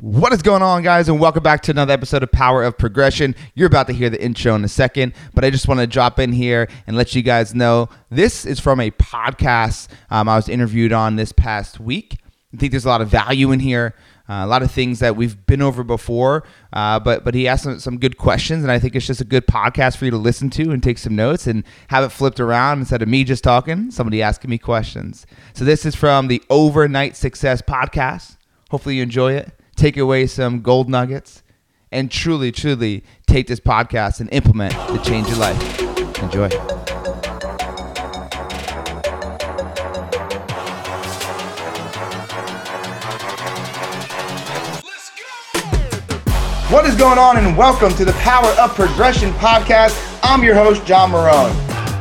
[0.00, 3.34] What is going on, guys, and welcome back to another episode of Power of Progression.
[3.54, 6.18] You're about to hear the intro in a second, but I just want to drop
[6.18, 10.48] in here and let you guys know this is from a podcast um, I was
[10.48, 12.16] interviewed on this past week.
[12.54, 13.94] I think there's a lot of value in here,
[14.26, 17.64] uh, a lot of things that we've been over before, uh, but but he asked
[17.64, 20.16] some, some good questions, and I think it's just a good podcast for you to
[20.16, 23.44] listen to and take some notes and have it flipped around instead of me just
[23.44, 25.26] talking, somebody asking me questions.
[25.52, 28.38] So this is from the Overnight Success podcast.
[28.70, 31.42] Hopefully you enjoy it take away some gold nuggets,
[31.90, 35.80] and truly, truly take this podcast and implement to change your life.
[36.22, 36.50] Enjoy.
[46.68, 50.20] What is going on, and welcome to the Power of Progression podcast.
[50.22, 51.54] I'm your host, John Marone.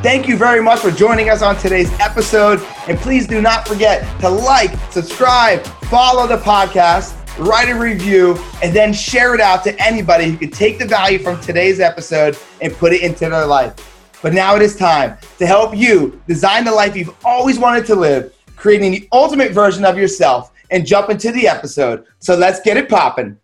[0.03, 2.61] Thank you very much for joining us on today's episode.
[2.89, 8.75] And please do not forget to like, subscribe, follow the podcast write a review, and
[8.75, 12.73] then share it out to anybody who can take the value from today's episode and
[12.73, 13.73] put it into their life.
[14.21, 17.95] But now it is time to help you design the life you've always wanted to
[17.95, 22.05] live, creating the ultimate version of yourself, and jump into the episode.
[22.19, 23.37] So let's get it popping.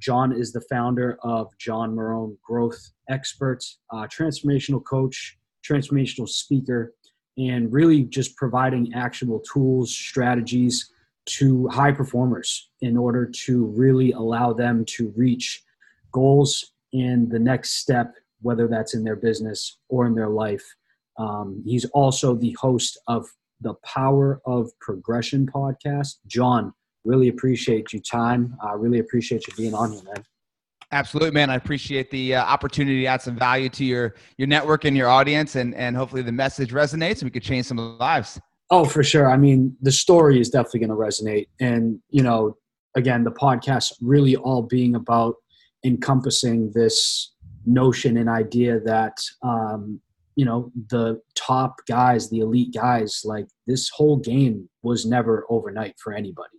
[0.00, 6.94] John is the founder of John Marone Growth Experts, uh, transformational coach, transformational speaker,
[7.36, 10.90] and really just providing actionable tools, strategies,
[11.38, 15.62] to high performers in order to really allow them to reach
[16.12, 20.64] goals in the next step, whether that's in their business or in their life.
[21.18, 23.26] Um, he's also the host of
[23.60, 26.16] the Power of Progression podcast.
[26.26, 26.72] John,
[27.04, 28.56] really appreciate your time.
[28.62, 30.24] I really appreciate you being on here, man.
[30.92, 31.50] Absolutely, man.
[31.50, 35.08] I appreciate the uh, opportunity to add some value to your your network and your
[35.08, 38.40] audience, and and hopefully the message resonates and we could change some lives.
[38.70, 39.30] Oh, for sure.
[39.30, 41.48] I mean, the story is definitely going to resonate.
[41.60, 42.56] And, you know,
[42.94, 45.34] again, the podcast really all being about
[45.84, 47.32] encompassing this
[47.66, 50.00] notion and idea that, um,
[50.36, 55.96] you know, the top guys, the elite guys, like this whole game was never overnight
[55.98, 56.58] for anybody.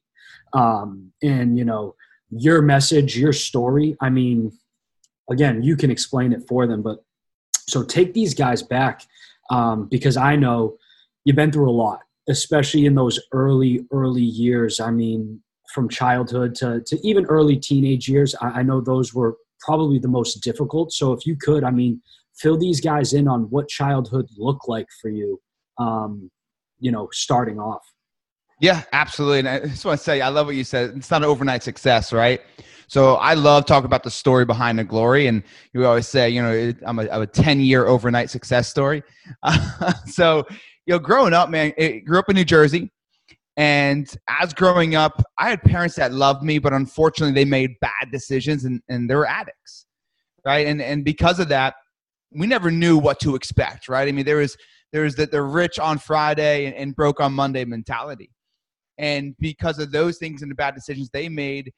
[0.54, 1.96] Um, and, you know,
[2.30, 4.52] your message, your story, I mean,
[5.30, 7.04] again, you can explain it for them, but
[7.70, 9.04] so take these guys back
[9.50, 10.78] um, because I know
[11.26, 12.00] you've been through a lot,
[12.30, 14.80] especially in those early, early years.
[14.80, 15.42] I mean,
[15.74, 20.08] from childhood to, to even early teenage years, I, I know those were probably the
[20.08, 20.92] most difficult.
[20.92, 22.02] So if you could, I mean,
[22.38, 25.40] fill these guys in on what childhood looked like for you,
[25.78, 26.30] um,
[26.80, 27.84] you know, starting off.
[28.60, 29.40] Yeah, absolutely.
[29.40, 30.94] And I just want to say, I love what you said.
[30.96, 32.42] It's not an overnight success, right?
[32.88, 35.28] So I love talking about the story behind the glory.
[35.28, 35.44] And
[35.74, 39.02] you always say, you know, I'm a, I'm a 10 year overnight success story.
[39.44, 40.46] Uh, so
[40.86, 42.92] you know, growing up, man, it, grew up in New Jersey.
[43.58, 48.12] And as growing up, I had parents that loved me, but unfortunately, they made bad
[48.12, 49.86] decisions and, and they were addicts,
[50.46, 50.66] right?
[50.66, 51.76] And and because of that,
[52.32, 54.08] we never knew what to expect, right?
[54.08, 54.56] I mean, there was
[54.94, 58.32] there was that they're rich on Friday and, and broke on Monday mentality,
[58.98, 61.74] and because of those things and the bad decisions they made,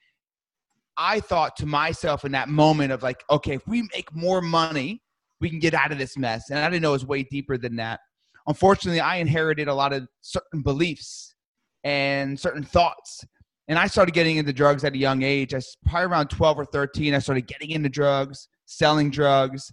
[0.95, 5.01] I thought to myself in that moment of like, okay, if we make more money,
[5.41, 6.51] we can get out of this mess.
[6.51, 7.99] And I didn't know it was way deeper than that
[8.47, 11.35] unfortunately, I inherited a lot of certain beliefs
[11.83, 13.23] and certain thoughts.
[13.67, 15.53] And I started getting into drugs at a young age.
[15.53, 19.71] I probably around 12 or 13, I started getting into drugs, selling drugs.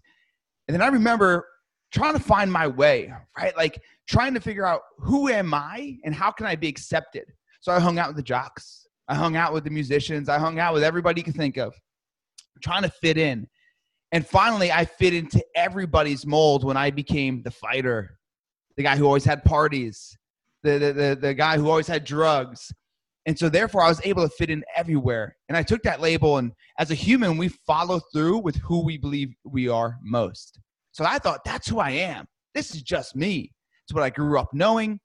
[0.69, 1.47] And then I remember
[1.93, 3.57] trying to find my way, right?
[3.57, 7.25] Like trying to figure out who am I and how can I be accepted.
[7.61, 8.87] So I hung out with the jocks.
[9.09, 10.29] I hung out with the musicians.
[10.29, 11.75] I hung out with everybody you can think of,
[12.63, 13.49] trying to fit in.
[14.13, 18.19] And finally, I fit into everybody's mold when I became the fighter,
[18.81, 20.17] the guy who always had parties,
[20.63, 22.73] the, the, the, the guy who always had drugs.
[23.27, 25.37] And so therefore I was able to fit in everywhere.
[25.51, 28.97] And I took that label and as a human, we follow through with who we
[28.97, 30.59] believe we are most.
[30.93, 32.25] So I thought that's who I am.
[32.55, 33.53] This is just me.
[33.85, 34.99] It's what I grew up knowing.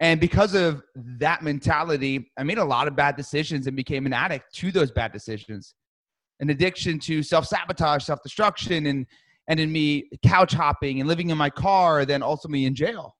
[0.00, 4.12] And because of that mentality, I made a lot of bad decisions and became an
[4.12, 5.74] addict to those bad decisions.
[6.40, 9.06] An addiction to self sabotage, self destruction, and
[9.48, 13.16] and in me couch hopping and living in my car, then also me in jail.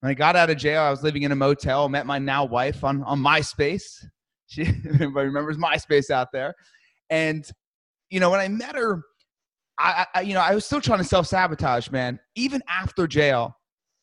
[0.00, 2.44] When I got out of jail, I was living in a motel, met my now
[2.44, 4.04] wife on, on MySpace.
[4.50, 6.54] She, everybody remembers MySpace out there.
[7.10, 7.46] And,
[8.08, 9.02] you know, when I met her,
[9.78, 12.18] I, I you know, I was still trying to self sabotage, man.
[12.34, 13.54] Even after jail,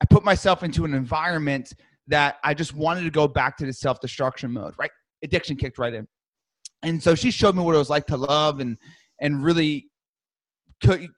[0.01, 1.73] I put myself into an environment
[2.05, 4.91] that I just wanted to go back to the self destruction mode, right?
[5.23, 6.07] Addiction kicked right in.
[6.83, 8.77] And so she showed me what it was like to love and,
[9.21, 9.87] and really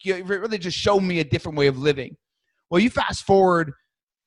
[0.06, 2.16] really just showed me a different way of living.
[2.70, 3.74] Well, you fast forward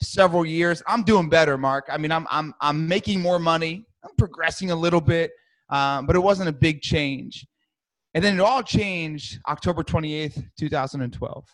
[0.02, 1.86] several years, I'm doing better, Mark.
[1.90, 3.84] I mean, I'm I'm I'm making more money.
[4.04, 5.30] I'm progressing a little bit.
[5.70, 7.46] um, but it wasn't a big change.
[8.14, 11.44] And then it all changed October 28th, 2012.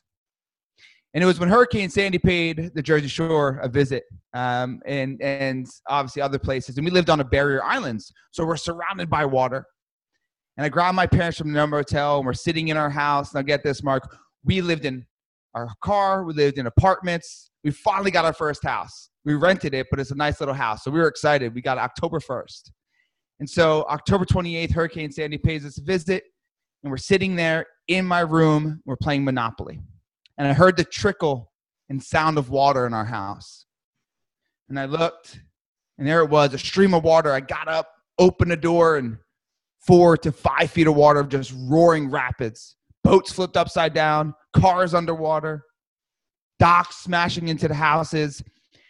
[1.15, 5.67] And it was when Hurricane Sandy paid the Jersey Shore a visit um, and, and
[5.89, 6.77] obviously other places.
[6.77, 8.13] And we lived on a barrier islands.
[8.33, 9.67] So we're surrounded by water.
[10.57, 13.35] And I grabbed my parents from the number hotel and we're sitting in our house.
[13.35, 14.17] Now get this, Mark.
[14.45, 15.07] We lived in
[15.55, 17.51] our car, we lived in apartments.
[17.65, 19.11] We finally got our first house.
[19.25, 20.85] We rented it, but it's a nice little house.
[20.85, 21.55] So we were excited.
[21.55, 22.71] We got October 1st.
[23.41, 26.25] And so October 28th, Hurricane Sandy pays us a visit,
[26.83, 28.81] and we're sitting there in my room.
[28.87, 29.81] We're playing Monopoly.
[30.39, 31.53] And I heard the trickle
[31.89, 33.67] and sound of water in our house.
[34.69, 35.41] And I looked,
[35.99, 37.33] and there it was a stream of water.
[37.33, 37.89] I got up,
[38.19, 39.19] opened the door, and
[39.87, 42.77] four to five feet of water of just roaring rapids.
[43.05, 45.65] Boats flipped upside down, cars underwater,
[46.59, 48.43] docks smashing into the houses.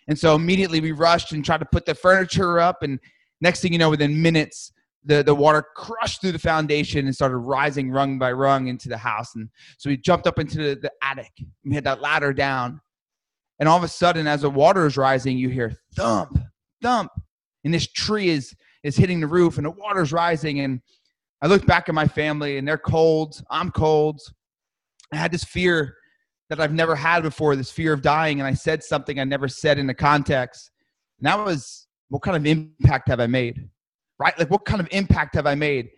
[0.09, 2.83] And so immediately we rushed and tried to put the furniture up.
[2.83, 2.99] And
[3.41, 4.73] next thing you know, within minutes,
[5.05, 8.97] the, the water crushed through the foundation and started rising rung by rung into the
[8.97, 9.35] house.
[9.35, 11.31] And so we jumped up into the, the attic.
[11.65, 12.81] We had that ladder down.
[13.59, 16.39] And all of a sudden, as the water is rising, you hear thump,
[16.83, 17.11] thump.
[17.65, 18.55] And this tree is,
[18.87, 20.61] is hitting the roof and the water's rising.
[20.61, 20.81] And
[21.43, 23.43] I look back at my family and they're cold.
[23.51, 24.21] I'm cold.
[25.13, 25.97] I had this fear
[26.49, 28.39] that I've never had before, this fear of dying.
[28.39, 30.71] And I said something I never said in the context.
[31.19, 33.69] And that was, what kind of impact have I made?
[34.21, 34.39] Right?
[34.39, 35.91] Like, what kind of impact have I made?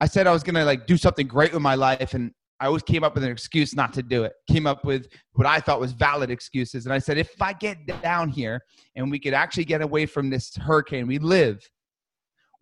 [0.00, 2.14] I said I was going to like do something great with my life.
[2.14, 4.34] And I always came up with an excuse not to do it.
[4.48, 6.86] Came up with what I thought was valid excuses.
[6.86, 8.62] And I said, if I get down here
[8.94, 11.68] and we could actually get away from this hurricane, we live,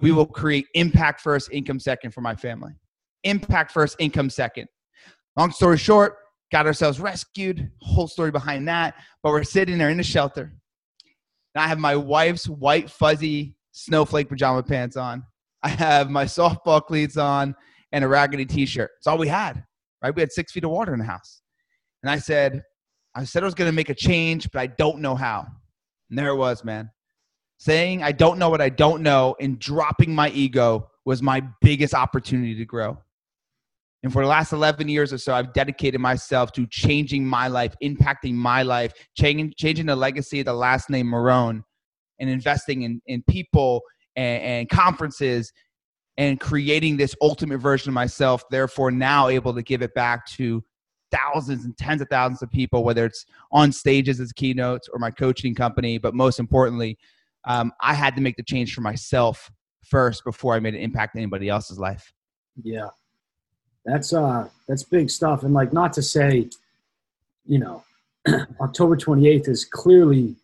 [0.00, 2.72] we will create impact first, income second for my family.
[3.24, 4.68] Impact first, income second.
[5.36, 6.16] Long story short,
[6.52, 7.70] got ourselves rescued.
[7.80, 8.94] Whole story behind that.
[9.22, 10.52] But we're sitting there in the shelter.
[11.54, 15.24] And I have my wife's white fuzzy snowflake pajama pants on.
[15.62, 17.54] I have my softball cleats on
[17.92, 18.90] and a raggedy t-shirt.
[18.98, 19.64] It's all we had,
[20.02, 20.14] right?
[20.14, 21.42] We had six feet of water in the house.
[22.02, 22.62] And I said,
[23.14, 25.46] I said I was going to make a change, but I don't know how.
[26.10, 26.90] And there it was, man.
[27.64, 31.94] Saying I don't know what I don't know and dropping my ego was my biggest
[31.94, 32.98] opportunity to grow.
[34.02, 37.74] And for the last 11 years or so, I've dedicated myself to changing my life,
[37.82, 41.62] impacting my life, changing, changing the legacy of the last name Marone,
[42.18, 43.80] and investing in, in people
[44.14, 45.50] and, and conferences
[46.18, 48.44] and creating this ultimate version of myself.
[48.50, 50.62] Therefore, now able to give it back to
[51.10, 55.10] thousands and tens of thousands of people, whether it's on stages as keynotes or my
[55.10, 55.96] coaching company.
[55.96, 56.98] But most importantly,
[57.46, 59.50] um, I had to make the change for myself
[59.84, 62.12] first before I made an impact in anybody else's life.
[62.62, 62.88] Yeah,
[63.84, 65.42] that's uh that's big stuff.
[65.42, 66.48] And like not to say
[67.44, 67.84] you know
[68.60, 70.36] october 28th is clearly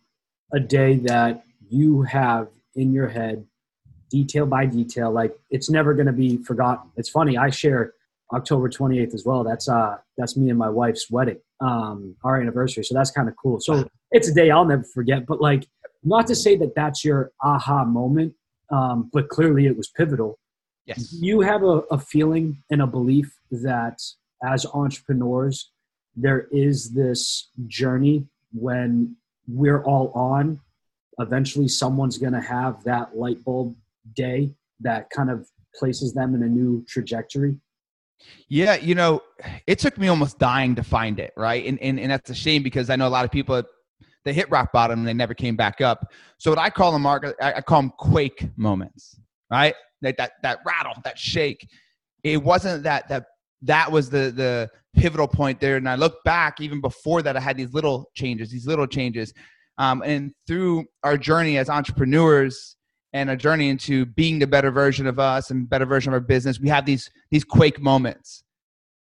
[0.53, 3.45] a day that you have in your head
[4.09, 5.11] detail by detail.
[5.11, 6.91] Like it's never going to be forgotten.
[6.97, 7.93] It's funny i share
[8.33, 9.43] october 28th as well.
[9.43, 12.83] That's uh that's me and my wife's wedding um our anniversary.
[12.83, 13.59] So that's kind of cool.
[13.59, 15.25] So it's a day i'll never forget.
[15.25, 15.67] But like
[16.03, 18.33] not to say that that's your aha moment
[18.71, 20.37] um but clearly it was pivotal
[20.85, 21.13] Yes.
[21.13, 24.01] You have a, a feeling and a belief that
[24.43, 25.71] as entrepreneurs,
[26.15, 29.15] there is this journey when
[29.47, 30.59] we're all on.
[31.19, 33.75] Eventually, someone's going to have that light bulb
[34.15, 37.57] day that kind of places them in a new trajectory.
[38.47, 39.21] Yeah, you know,
[39.67, 41.65] it took me almost dying to find it, right?
[41.65, 43.63] And and, and that's a shame because I know a lot of people
[44.25, 46.11] they hit rock bottom and they never came back up.
[46.37, 49.75] So what I call them, Mark, I call them quake moments, right?
[50.01, 51.67] that that that rattle, that shake.
[52.23, 53.25] It wasn't that that
[53.63, 55.77] that was the the pivotal point there.
[55.77, 59.33] And I look back even before that, I had these little changes, these little changes,
[59.77, 62.75] um, and through our journey as entrepreneurs
[63.13, 66.19] and a journey into being the better version of us and better version of our
[66.19, 68.43] business, we have these these quake moments.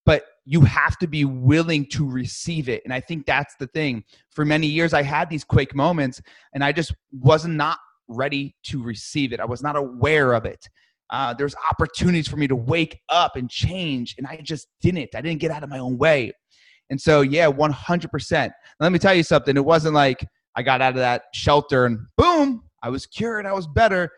[0.05, 2.81] But you have to be willing to receive it.
[2.83, 4.03] And I think that's the thing.
[4.31, 6.21] For many years, I had these quake moments
[6.53, 9.39] and I just was not ready to receive it.
[9.39, 10.67] I was not aware of it.
[11.11, 15.13] Uh, there's opportunities for me to wake up and change, and I just didn't.
[15.13, 16.31] I didn't get out of my own way.
[16.89, 18.51] And so, yeah, 100%.
[18.79, 19.57] let me tell you something.
[19.57, 23.45] It wasn't like I got out of that shelter and boom, I was cured.
[23.45, 24.09] I was better.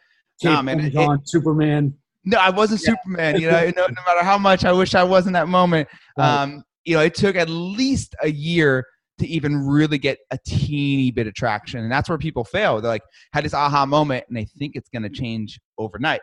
[0.44, 1.94] Nah, man, it, it, Superman.
[2.26, 2.96] No, I wasn't yeah.
[2.96, 3.40] Superman.
[3.40, 5.90] You know, no, no, matter how much I wish I was in that moment.
[6.18, 6.42] Right.
[6.42, 8.86] Um, you know, it took at least a year
[9.20, 11.82] to even really get a teeny bit of traction.
[11.82, 12.82] And that's where people fail.
[12.82, 16.22] They're like, had this aha moment and they think it's going to change overnight.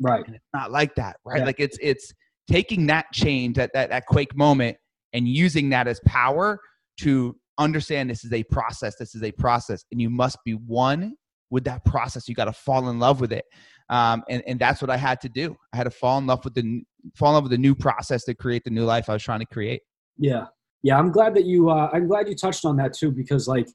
[0.00, 0.24] Right.
[0.26, 1.38] And it's not like that, right?
[1.38, 1.46] Yeah.
[1.46, 2.12] Like it's, it's
[2.48, 4.76] taking that change, that, that, that quake moment
[5.12, 6.58] and using that as power
[7.00, 8.96] to understand this is a process.
[8.96, 9.84] This is a process.
[9.92, 11.14] And you must be one
[11.50, 12.28] with that process.
[12.28, 13.44] You got to fall in love with it.
[13.90, 15.56] Um, and, and that's what I had to do.
[15.72, 16.82] I had to fall in love with the
[17.16, 19.40] fall in love with the new process to create the new life I was trying
[19.40, 19.82] to create.
[20.16, 20.46] Yeah,
[20.82, 20.96] yeah.
[20.98, 21.70] I'm glad that you.
[21.70, 23.68] Uh, I'm glad you touched on that too, because like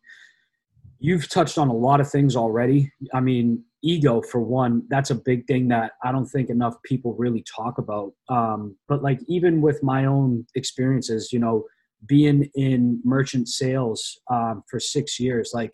[1.00, 2.92] you've touched on a lot of things already.
[3.14, 4.84] I mean, ego for one.
[4.90, 8.14] That's a big thing that I don't think enough people really talk about.
[8.30, 11.66] Um, but like even with my own experiences, you know,
[12.08, 15.74] being in merchant sales um, for six years, like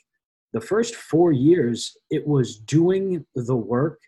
[0.53, 3.99] the first four years, it was doing the work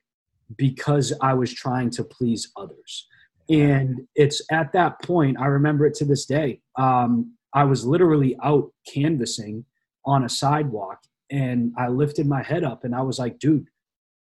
[0.58, 3.08] because I was trying to please others.
[3.50, 6.62] And it's at that point, I remember it to this day.
[6.78, 9.66] Um, I was literally out canvassing
[10.06, 13.68] on a sidewalk and I lifted my head up and I was like, dude,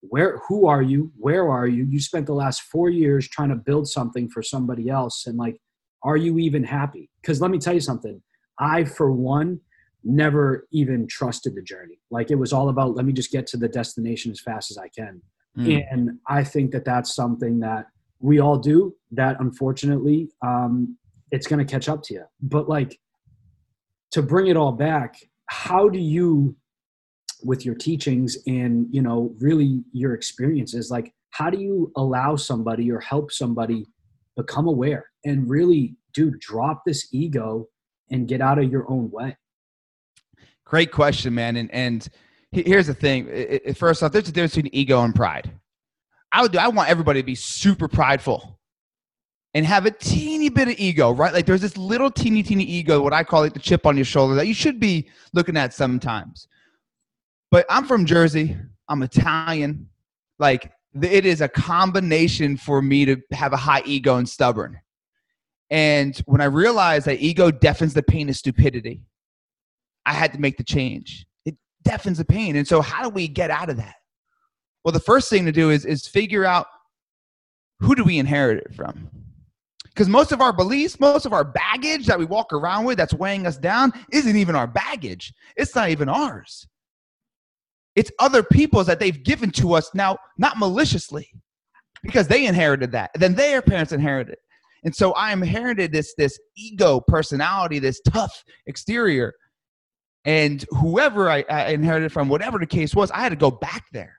[0.01, 1.11] where who are you?
[1.17, 1.85] Where are you?
[1.85, 5.57] You spent the last 4 years trying to build something for somebody else and like
[6.03, 7.09] are you even happy?
[7.23, 8.21] Cuz let me tell you something.
[8.59, 9.59] I for one
[10.03, 11.99] never even trusted the journey.
[12.11, 14.77] Like it was all about let me just get to the destination as fast as
[14.77, 15.21] I can.
[15.57, 15.85] Mm.
[15.89, 17.87] And I think that that's something that
[18.19, 20.97] we all do that unfortunately um,
[21.31, 22.23] it's going to catch up to you.
[22.41, 22.99] But like
[24.11, 26.55] to bring it all back, how do you
[27.43, 32.91] with your teachings and you know really your experiences like how do you allow somebody
[32.91, 33.85] or help somebody
[34.35, 37.67] become aware and really do drop this ego
[38.09, 39.37] and get out of your own way
[40.65, 42.09] great question man and and
[42.51, 43.73] here's the thing.
[43.75, 45.51] First off there's a difference between ego and pride.
[46.31, 48.59] I would do i want everybody to be super prideful
[49.53, 51.33] and have a teeny bit of ego right?
[51.33, 54.05] Like there's this little teeny teeny ego what i call it the chip on your
[54.05, 56.47] shoulder that you should be looking at sometimes.
[57.51, 58.57] But i'm from jersey.
[58.89, 59.89] I'm italian.
[60.39, 64.79] Like it is a combination for me to have a high ego and stubborn.
[65.69, 69.01] And when i realized that ego deafens the pain of stupidity
[70.05, 71.26] i had to make the change
[71.87, 72.55] deafens the pain.
[72.55, 73.95] And so, how do we get out of that?
[74.83, 76.67] Well, the first thing to do is, is figure out
[77.79, 79.09] who do we inherit it from?
[79.85, 83.13] Because most of our beliefs, most of our baggage that we walk around with that's
[83.13, 85.33] weighing us down isn't even our baggage.
[85.55, 86.67] It's not even ours.
[87.95, 91.31] It's other people's that they've given to us now, not maliciously,
[92.03, 93.09] because they inherited that.
[93.15, 94.37] Then their parents inherited.
[94.83, 99.33] And so I inherited this, this ego personality, this tough exterior
[100.27, 103.85] and whoever I, I inherited from, whatever the case was, I had to go back
[103.93, 104.17] there,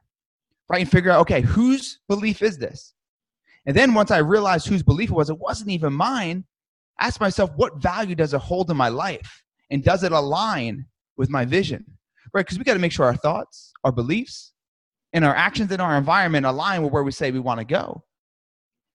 [0.70, 2.94] right, and figure out, okay, whose belief is this?
[3.66, 6.46] And then once I realized whose belief it was, it wasn't even mine.
[6.98, 9.42] Ask myself, what value does it hold in my life?
[9.70, 10.86] And does it align
[11.18, 11.84] with my vision?
[12.32, 12.40] Right?
[12.40, 14.54] Because we got to make sure our thoughts, our beliefs,
[15.12, 18.02] and our actions in our environment align with where we say we want to go.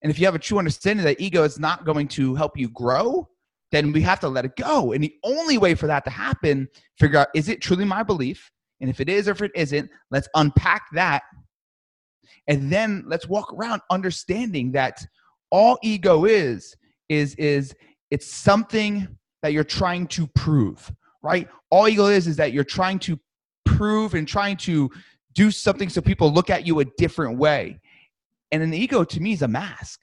[0.01, 2.69] And if you have a true understanding that ego is not going to help you
[2.69, 3.29] grow,
[3.73, 4.91] then we have to let it go.
[4.91, 6.67] And the only way for that to happen,
[6.99, 8.51] figure out is it truly my belief?
[8.79, 11.23] And if it is or if it isn't, let's unpack that.
[12.47, 15.03] And then let's walk around understanding that
[15.49, 16.75] all ego is
[17.09, 17.73] is is
[18.11, 19.07] it's something
[19.41, 20.91] that you're trying to prove,
[21.23, 21.47] right?
[21.71, 23.19] All ego is is that you're trying to
[23.65, 24.91] prove and trying to
[25.33, 27.79] do something so people look at you a different way.
[28.51, 30.01] And an ego to me is a mask.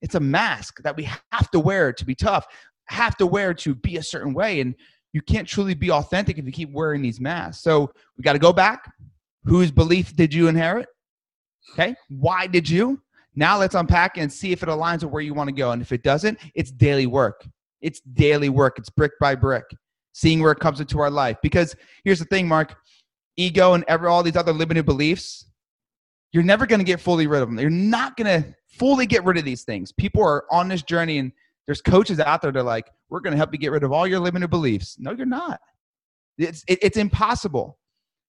[0.00, 2.46] It's a mask that we have to wear to be tough
[2.86, 4.60] have to wear to be a certain way.
[4.60, 4.74] And
[5.12, 7.62] you can't truly be authentic if you keep wearing these masks.
[7.62, 8.90] So we got to go back.
[9.44, 10.88] Whose belief did you inherit?
[11.72, 11.94] Okay.
[12.08, 13.00] Why did you?
[13.36, 15.72] Now let's unpack and see if it aligns with where you want to go.
[15.72, 17.46] And if it doesn't, it's daily work.
[17.80, 18.78] It's daily work.
[18.78, 19.64] It's brick by brick,
[20.12, 21.36] seeing where it comes into our life.
[21.42, 21.74] Because
[22.04, 22.76] here's the thing, Mark
[23.36, 25.46] ego and ever all these other limited beliefs,
[26.32, 27.58] you're never going to get fully rid of them.
[27.58, 29.92] You're not going to fully get rid of these things.
[29.92, 31.32] People are on this journey and
[31.66, 33.92] there's coaches out there that are like, we're going to help you get rid of
[33.92, 34.96] all your limited beliefs.
[34.98, 35.60] No, you're not.
[36.36, 37.78] It's, it, it's impossible,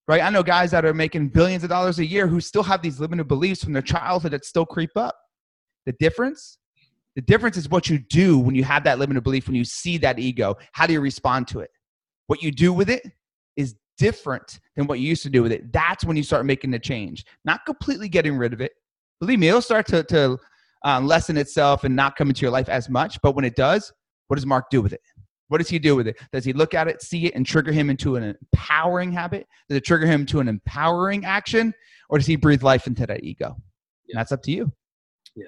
[0.08, 0.22] right?
[0.22, 3.00] I know guys that are making billions of dollars a year who still have these
[3.00, 5.15] limited beliefs from their childhood that still creep up.
[5.86, 6.60] The difference?
[7.15, 9.98] The difference is what you do when you have that limited belief, when you see
[10.00, 10.56] that ego.
[10.74, 11.72] How do you respond to it?
[12.27, 13.04] What you do with it
[13.56, 15.72] is different than what you used to do with it.
[15.72, 18.74] That's when you start making the change, not completely getting rid of it.
[19.20, 20.38] Believe me, it'll start to, to
[20.86, 23.20] um, lessen itself and not come into your life as much.
[23.22, 23.92] But when it does,
[24.27, 25.01] what does Mark do with it?
[25.48, 26.15] What does he do with it?
[26.32, 28.24] Does he look at it, see it, and trigger him into an
[28.54, 29.48] empowering habit?
[29.68, 31.74] Does it trigger him to an empowering action?
[32.10, 33.58] Or does he breathe life into that ego?
[34.08, 34.20] Yeah.
[34.20, 34.72] that's up to you.
[35.36, 35.46] Yeah.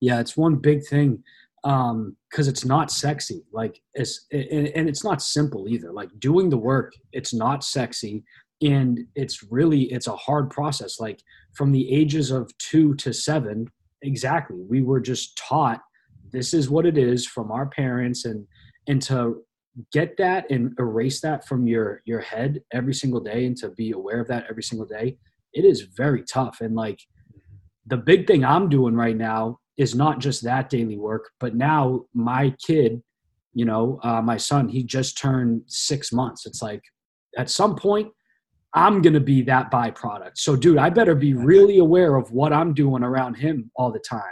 [0.00, 0.20] Yeah.
[0.20, 1.22] It's one big thing
[1.64, 6.48] um because it's not sexy like it's and, and it's not simple either like doing
[6.48, 8.22] the work it's not sexy
[8.62, 11.20] and it's really it's a hard process like
[11.54, 13.68] from the ages of two to seven
[14.02, 15.80] exactly we were just taught
[16.32, 18.46] this is what it is from our parents and
[18.86, 19.42] and to
[19.92, 23.92] get that and erase that from your your head every single day and to be
[23.92, 25.16] aware of that every single day
[25.52, 27.00] it is very tough and like
[27.88, 32.02] the big thing I'm doing right now is not just that daily work, but now
[32.12, 33.02] my kid,
[33.54, 36.46] you know, uh, my son, he just turned six months.
[36.46, 36.82] It's like
[37.36, 38.08] at some point,
[38.78, 40.36] I'm going to be that byproduct.
[40.36, 43.98] So, dude, I better be really aware of what I'm doing around him all the
[43.98, 44.22] time.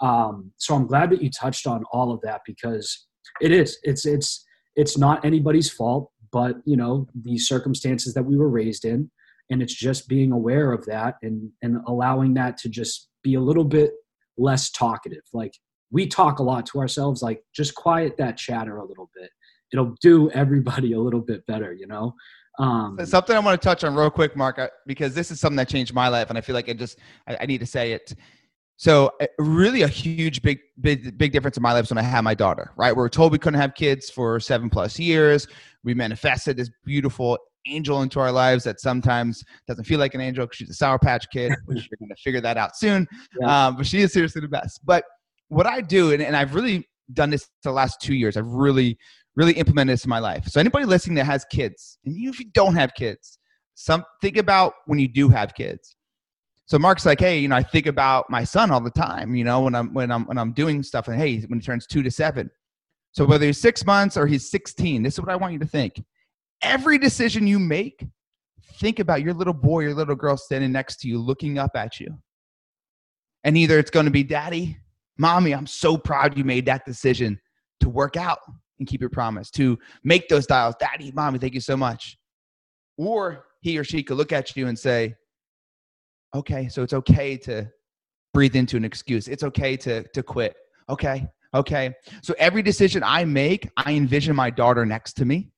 [0.00, 3.06] Um, so I'm glad that you touched on all of that because
[3.40, 4.44] it is, it's, it's,
[4.76, 9.10] it's not anybody's fault, but you know, the circumstances that we were raised in,
[9.50, 13.40] and it's just being aware of that and and allowing that to just be a
[13.40, 13.92] little bit
[14.38, 15.52] less talkative like
[15.90, 19.30] we talk a lot to ourselves like just quiet that chatter a little bit
[19.72, 22.14] it'll do everybody a little bit better you know
[22.58, 25.68] um, something i want to touch on real quick mark because this is something that
[25.68, 28.14] changed my life and i feel like it just I, I need to say it.
[28.76, 32.22] So really a huge big big big difference in my life is when i had
[32.22, 32.92] my daughter right?
[32.92, 35.46] We were told we couldn't have kids for seven plus years.
[35.84, 40.46] We manifested this beautiful angel into our lives that sometimes doesn't feel like an angel
[40.46, 43.06] because she's a sour patch kid which you're going to figure that out soon.
[43.40, 43.66] Yeah.
[43.66, 44.80] um, but she is seriously the best.
[44.84, 45.04] But
[45.52, 48.96] what i do and, and i've really done this the last two years i've really
[49.36, 50.46] really implemented this in my life.
[50.46, 53.38] So anybody listening that has kids and you if you don't have kids
[53.74, 55.96] some think about when you do have kids.
[56.66, 59.44] So mark's like hey you know i think about my son all the time you
[59.44, 62.02] know when i'm when i'm when i'm doing stuff and hey when he turns two
[62.02, 62.50] to seven.
[63.12, 65.66] So whether he's six months or he's 16 this is what i want you to
[65.66, 66.02] think.
[66.62, 68.06] Every decision you make,
[68.74, 71.98] think about your little boy or little girl standing next to you looking up at
[71.98, 72.16] you.
[73.42, 74.78] And either it's going to be, Daddy,
[75.18, 77.40] Mommy, I'm so proud you made that decision
[77.80, 78.38] to work out
[78.78, 80.74] and keep your promise, to make those dials.
[80.78, 82.18] Daddy, Mommy, thank you so much.
[82.96, 85.14] Or he or she could look at you and say,
[86.34, 87.70] Okay, so it's okay to
[88.32, 89.28] breathe into an excuse.
[89.28, 90.56] It's okay to, to quit.
[90.88, 91.94] Okay, okay.
[92.22, 95.50] So every decision I make, I envision my daughter next to me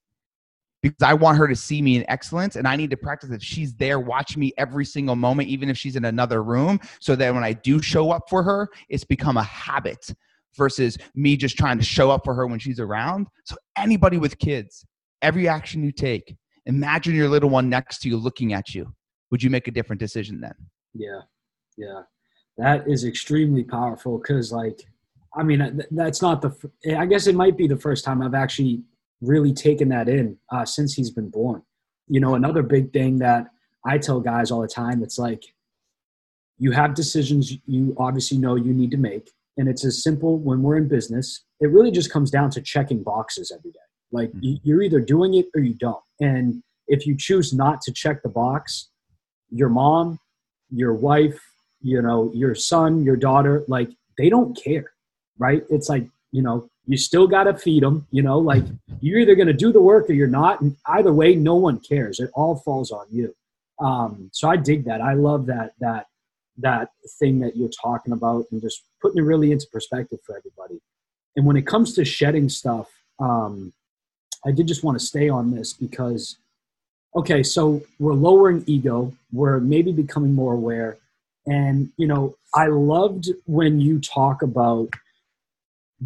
[0.82, 3.40] because I want her to see me in excellence and I need to practice that
[3.40, 7.32] she's there watching me every single moment, even if she's in another room, so that
[7.32, 10.12] when I do show up for her, it's become a habit
[10.56, 13.26] versus me just trying to show up for her when she's around.
[13.44, 14.84] So, anybody with kids,
[15.22, 18.94] every action you take, imagine your little one next to you looking at you.
[19.30, 20.54] Would you make a different decision then?
[20.94, 21.20] Yeah.
[21.76, 22.02] Yeah.
[22.56, 24.80] That is extremely powerful because, like,
[25.36, 26.52] I mean, that's not the,
[26.96, 28.82] I guess it might be the first time I've actually
[29.20, 31.62] really taken that in uh, since he's been born.
[32.06, 33.46] You know, another big thing that
[33.84, 35.42] I tell guys all the time, it's like
[36.58, 39.30] you have decisions you obviously know you need to make.
[39.56, 43.02] And it's as simple when we're in business, it really just comes down to checking
[43.02, 43.78] boxes every day.
[44.12, 44.54] Like mm-hmm.
[44.62, 46.02] you're either doing it or you don't.
[46.20, 48.90] And if you choose not to check the box,
[49.50, 50.18] your mom,
[50.70, 51.40] your wife,
[51.80, 54.92] you know, your son, your daughter, like they don't care,
[55.38, 55.62] right?
[55.70, 58.64] It's like, you know, you still got to feed them you know like
[59.00, 61.78] you're either going to do the work or you're not and either way no one
[61.80, 63.34] cares it all falls on you
[63.80, 66.06] um, so i dig that i love that that
[66.58, 70.80] that thing that you're talking about and just putting it really into perspective for everybody
[71.36, 72.90] and when it comes to shedding stuff
[73.20, 73.72] um,
[74.46, 76.38] i did just want to stay on this because
[77.16, 80.96] okay so we're lowering ego we're maybe becoming more aware
[81.46, 84.88] and you know i loved when you talk about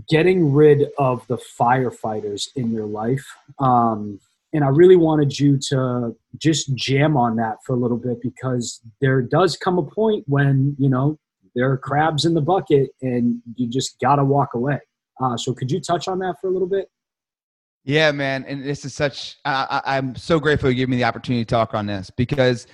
[0.09, 3.27] getting rid of the firefighters in your life.
[3.59, 4.21] Um,
[4.53, 8.81] and I really wanted you to just jam on that for a little bit because
[9.01, 11.19] there does come a point when, you know,
[11.55, 14.79] there are crabs in the bucket and you just got to walk away.
[15.21, 16.89] Uh, so could you touch on that for a little bit?
[17.85, 18.45] Yeah, man.
[18.45, 21.75] And this is such, I, I'm so grateful you gave me the opportunity to talk
[21.75, 22.67] on this because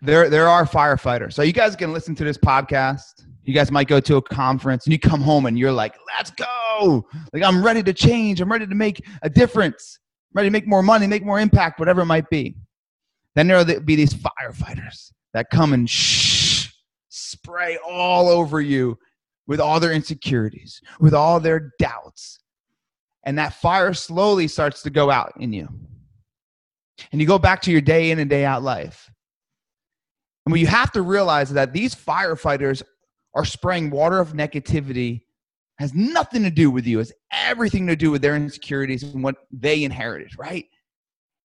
[0.00, 1.32] there, there are firefighters.
[1.32, 4.84] So you guys can listen to this podcast you guys might go to a conference
[4.84, 7.08] and you come home and you're like, let's go.
[7.32, 8.42] Like, I'm ready to change.
[8.42, 9.98] I'm ready to make a difference.
[10.34, 12.56] Ready to make more money, make more impact, whatever it might be.
[13.34, 16.68] Then there'll be these firefighters that come and shh,
[17.08, 18.98] spray all over you
[19.46, 22.40] with all their insecurities, with all their doubts.
[23.24, 25.68] And that fire slowly starts to go out in you.
[27.12, 29.10] And you go back to your day in and day out life.
[30.44, 32.82] And what you have to realize is that these firefighters
[33.34, 35.22] are spraying water of negativity
[35.78, 39.36] has nothing to do with you, has everything to do with their insecurities and what
[39.52, 40.66] they inherited, right?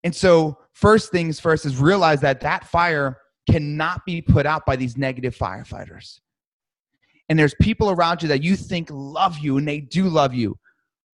[0.04, 3.18] And so, first things first is realize that that fire
[3.50, 6.20] cannot be put out by these negative firefighters.
[7.30, 10.58] And there's people around you that you think love you and they do love you,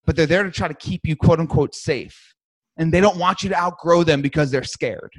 [0.06, 2.34] but they're there to try to keep you quote unquote safe.
[2.78, 5.12] And they don't want you to outgrow them because they're scared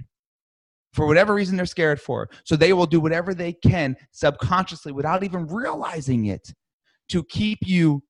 [0.92, 2.28] for whatever reason they're scared for.
[2.44, 6.52] So they will do whatever they can subconsciously without even realizing it
[7.08, 8.02] to keep you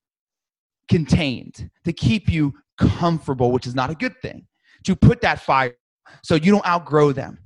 [0.89, 4.45] contained, to keep you comfortable, which is not a good thing,
[4.83, 5.75] to put that fire
[6.23, 7.37] so you don't outgrow them.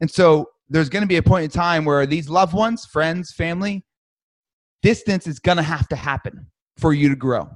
[0.00, 3.32] And so there's going to be a point in time where these loved ones, friends,
[3.32, 3.84] family,
[4.82, 7.48] distance is going to have to happen for you to grow.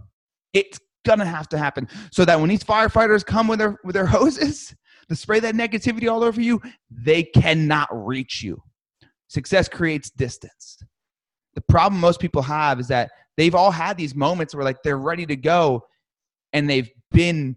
[0.52, 3.94] It's going to have to happen so that when these firefighters come with their with
[3.94, 4.74] their hoses
[5.08, 8.60] to spray that negativity all over you, they cannot reach you.
[9.28, 10.78] Success creates distance.
[11.54, 14.98] The problem most people have is that they've all had these moments where like they're
[14.98, 15.82] ready to go
[16.52, 17.56] and they've been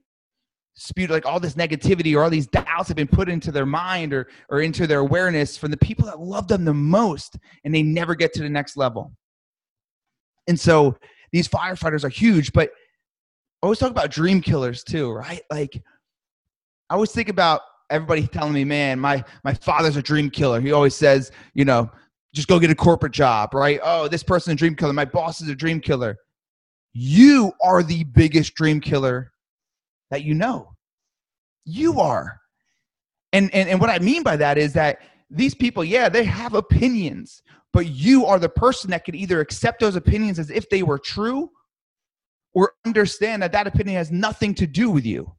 [0.76, 4.14] spewed like all this negativity or all these doubts have been put into their mind
[4.14, 7.82] or or into their awareness from the people that love them the most and they
[7.82, 9.12] never get to the next level.
[10.48, 10.98] And so
[11.32, 12.70] these firefighters are huge but
[13.64, 15.42] I always talk about dream killers too right?
[15.50, 15.82] Like
[16.90, 20.60] i always think about everybody telling me man my my father's a dream killer.
[20.60, 21.90] He always says you know
[22.36, 25.42] just go get a corporate job right oh this person's a dream killer my boss
[25.42, 26.18] is a dream killer
[26.98, 29.34] you are the biggest dream killer
[30.12, 30.72] that you know.
[31.66, 32.40] You are.
[33.34, 36.54] And, and, and what I mean by that is that these people, yeah, they have
[36.54, 37.42] opinions,
[37.74, 40.98] but you are the person that could either accept those opinions as if they were
[40.98, 41.50] true
[42.54, 45.30] or understand that that opinion has nothing to do with you.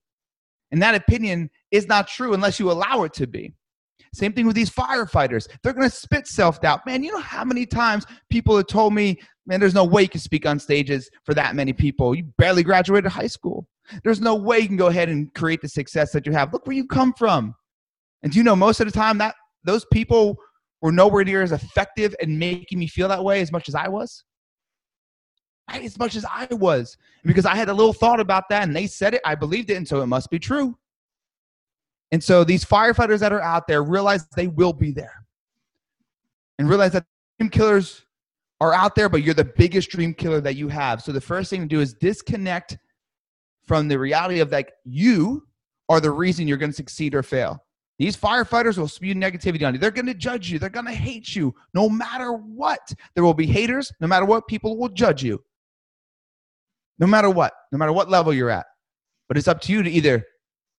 [0.73, 3.55] And that opinion is not true unless you allow it to be.
[4.17, 5.47] Same thing with these firefighters.
[5.63, 6.87] They're going to spit self doubt.
[6.87, 10.09] Man, you know how many times people have told me, man, there's no way you
[10.09, 12.15] can speak on stages for that many people.
[12.15, 13.69] You barely graduated high school.
[14.05, 16.53] There's no way you can go ahead and create the success that you have.
[16.53, 17.55] Look where you come from.
[18.23, 20.37] And do you know most of the time that those people
[20.81, 23.89] were nowhere near as effective in making me feel that way as much as I
[23.89, 24.25] was?
[25.71, 25.85] Right?
[25.85, 26.97] As much as I was.
[27.23, 29.75] Because I had a little thought about that and they said it, I believed it,
[29.75, 30.79] and so it must be true.
[32.13, 35.25] And so these firefighters that are out there realize they will be there.
[36.59, 37.05] And realize that
[37.39, 38.07] dream killers
[38.61, 41.03] are out there, but you're the biggest dream killer that you have.
[41.03, 42.79] So the first thing to do is disconnect
[43.67, 45.47] from the reality of like you
[45.89, 47.63] are the reason you're going to succeed or fail.
[47.99, 49.81] These firefighters will spew negativity on you.
[49.81, 50.59] They're going to judge you.
[50.59, 52.93] They're going to hate you no matter what.
[53.15, 54.47] There will be haters no matter what.
[54.47, 55.43] People will judge you
[56.99, 58.67] no matter what, no matter what level you're at.
[59.29, 60.25] But it's up to you to either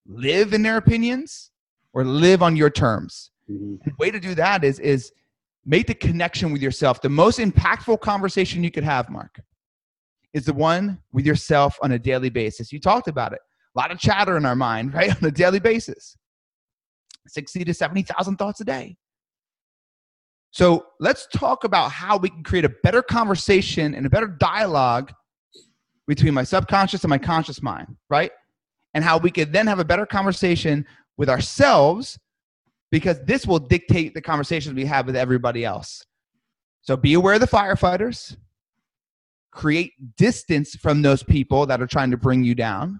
[0.08, 1.50] live in their opinions
[1.92, 3.30] or live on your terms.
[3.50, 3.76] Mm-hmm.
[3.86, 5.10] the way to do that is, is
[5.64, 7.00] make the connection with yourself.
[7.00, 9.40] The most impactful conversation you could have, Mark,
[10.34, 12.72] is the one with yourself on a daily basis.
[12.72, 13.40] You talked about it.
[13.74, 15.10] A lot of chatter in our mind, right?
[15.10, 16.16] On a daily basis.
[17.26, 18.96] 60 to 70,000 thoughts a day.
[20.50, 25.12] So let's talk about how we can create a better conversation and a better dialogue
[26.06, 28.30] between my subconscious and my conscious mind, right?
[28.98, 30.84] And how we could then have a better conversation
[31.16, 32.18] with ourselves
[32.90, 36.04] because this will dictate the conversations we have with everybody else.
[36.82, 38.36] So be aware of the firefighters,
[39.52, 42.98] create distance from those people that are trying to bring you down,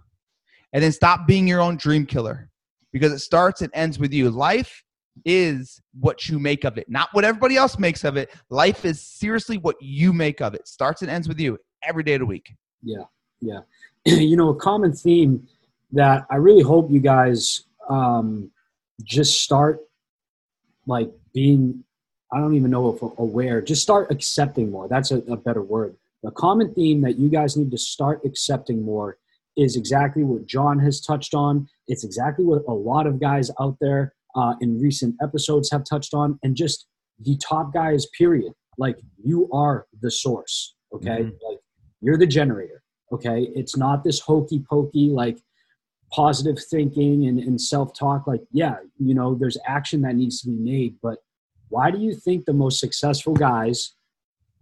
[0.72, 2.48] and then stop being your own dream killer
[2.92, 4.30] because it starts and ends with you.
[4.30, 4.84] Life
[5.24, 8.32] is what you make of it, not what everybody else makes of it.
[8.50, 10.68] Life is seriously what you make of it.
[10.68, 12.54] Starts and ends with you every day of the week.
[12.84, 13.02] Yeah,
[13.40, 13.62] yeah.
[14.04, 15.44] you know, a common theme
[15.92, 18.50] that I really hope you guys um,
[19.02, 19.80] just start
[20.86, 21.84] like being
[22.32, 24.86] I don't even know if aware, just start accepting more.
[24.86, 28.84] That's a, a better word the common theme that you guys need to start accepting
[28.84, 29.18] more
[29.56, 31.68] is exactly what John has touched on.
[31.86, 36.14] It's exactly what a lot of guys out there uh, in recent episodes have touched
[36.14, 36.86] on, and just
[37.20, 38.52] the top guys, period.
[38.76, 41.22] Like, you are the source, okay?
[41.22, 41.48] Mm-hmm.
[41.48, 41.58] Like,
[42.00, 43.48] you're the generator, okay?
[43.54, 45.38] It's not this hokey pokey, like,
[46.12, 48.26] positive thinking and, and self talk.
[48.26, 51.18] Like, yeah, you know, there's action that needs to be made, but
[51.68, 53.94] why do you think the most successful guys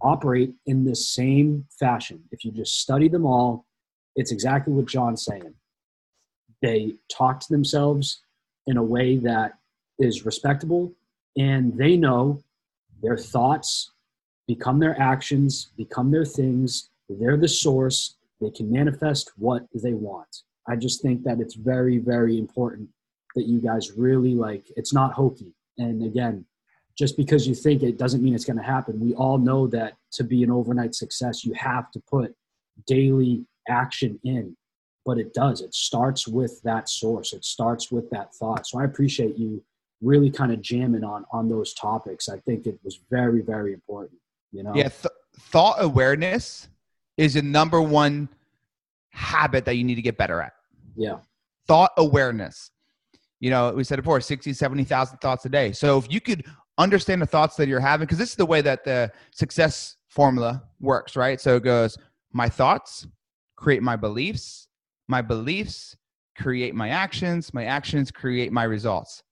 [0.00, 2.22] operate in the same fashion.
[2.30, 3.66] If you just study them all,
[4.14, 5.54] it's exactly what John's saying.
[6.62, 8.22] They talk to themselves
[8.66, 9.52] in a way that
[9.98, 10.92] is respectable,
[11.36, 12.42] and they know
[13.02, 13.90] their thoughts
[14.46, 16.90] become their actions, become their things.
[17.08, 18.16] They're the source.
[18.40, 20.42] They can manifest what they want.
[20.68, 22.88] I just think that it's very, very important
[23.34, 25.54] that you guys really like it's not hokey.
[25.78, 26.44] And again,
[26.96, 28.98] just because you think it doesn't mean it's going to happen.
[28.98, 32.34] We all know that to be an overnight success, you have to put
[32.86, 34.56] daily action in,
[35.04, 35.60] but it does.
[35.60, 37.32] It starts with that source.
[37.34, 38.66] It starts with that thought.
[38.66, 39.62] So I appreciate you
[40.02, 42.28] really kind of jamming on on those topics.
[42.28, 44.18] I think it was very very important.
[44.52, 44.72] You know.
[44.74, 46.68] Yeah, th- thought awareness
[47.16, 48.28] is the number one
[49.16, 50.52] habit that you need to get better at.
[50.94, 51.16] Yeah.
[51.66, 52.70] Thought awareness.
[53.40, 55.72] You know, we said before 60, 70,000 thoughts a day.
[55.72, 56.44] So if you could
[56.78, 60.62] understand the thoughts that you're having because this is the way that the success formula
[60.80, 61.40] works, right?
[61.40, 61.98] So it goes
[62.32, 63.06] my thoughts
[63.56, 64.68] create my beliefs,
[65.08, 65.96] my beliefs
[66.36, 69.22] create my actions, my actions create my results.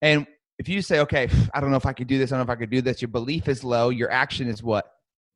[0.00, 0.26] And
[0.58, 2.52] if you say, okay, I don't know if I could do this, I don't know
[2.52, 4.86] if I could do this, your belief is low, your action is what?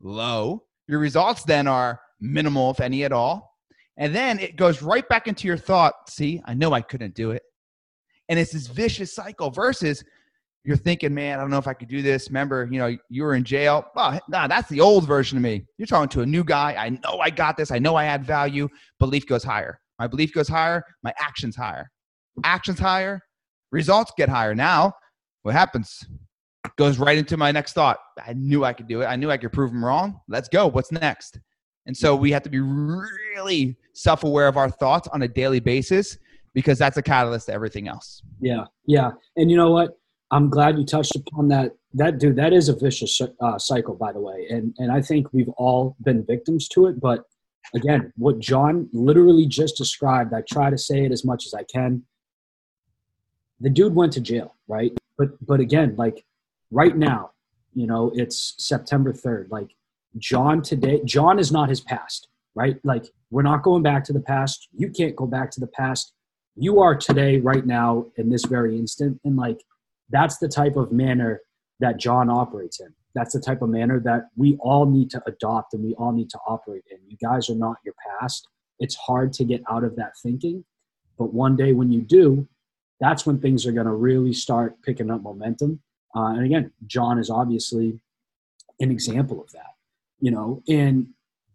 [0.00, 0.64] Low.
[0.88, 3.55] Your results then are minimal, if any at all.
[3.96, 7.30] And then it goes right back into your thought, see, I know I couldn't do
[7.30, 7.42] it.
[8.28, 10.04] And it's this vicious cycle versus
[10.64, 12.28] you're thinking, man, I don't know if I could do this.
[12.28, 13.86] Remember, you know, you were in jail.
[13.96, 15.64] Oh, nah, that's the old version of me.
[15.78, 16.74] You're talking to a new guy.
[16.74, 17.70] I know I got this.
[17.70, 18.68] I know I add value.
[18.98, 19.80] Belief goes higher.
[19.98, 20.82] My belief goes higher.
[21.04, 21.90] My actions higher.
[22.42, 23.20] Actions higher.
[23.70, 24.54] Results get higher.
[24.54, 24.92] Now,
[25.42, 26.04] what happens?
[26.76, 27.98] Goes right into my next thought.
[28.26, 29.06] I knew I could do it.
[29.06, 30.20] I knew I could prove them wrong.
[30.28, 30.66] Let's go.
[30.66, 31.38] What's next?
[31.86, 35.60] And so we have to be really self aware of our thoughts on a daily
[35.60, 36.18] basis
[36.52, 38.22] because that's a catalyst to everything else.
[38.40, 38.64] Yeah.
[38.86, 39.12] Yeah.
[39.36, 39.98] And you know what?
[40.30, 41.72] I'm glad you touched upon that.
[41.94, 45.32] That dude, that is a vicious uh, cycle, by the way, and and I think
[45.32, 47.00] we've all been victims to it.
[47.00, 47.24] But
[47.74, 51.62] again, what John literally just described, I try to say it as much as I
[51.62, 52.02] can.
[53.60, 54.92] The dude went to jail, right?
[55.16, 56.24] But but again, like
[56.70, 57.30] right now,
[57.74, 59.48] you know, it's September third.
[59.50, 59.70] Like
[60.18, 62.78] John today, John is not his past, right?
[62.84, 64.68] Like we're not going back to the past.
[64.76, 66.12] You can't go back to the past.
[66.56, 69.62] You are today, right now, in this very instant, and like
[70.08, 71.42] that's the type of manner
[71.80, 72.94] that John operates in.
[73.14, 76.30] That's the type of manner that we all need to adopt and we all need
[76.30, 76.98] to operate in.
[77.08, 78.48] You guys are not your past.
[78.78, 80.64] It's hard to get out of that thinking.
[81.18, 82.46] But one day when you do,
[83.00, 85.80] that's when things are going to really start picking up momentum.
[86.14, 87.98] Uh, and again, John is obviously
[88.80, 89.74] an example of that,
[90.20, 90.62] you know.
[90.68, 91.08] And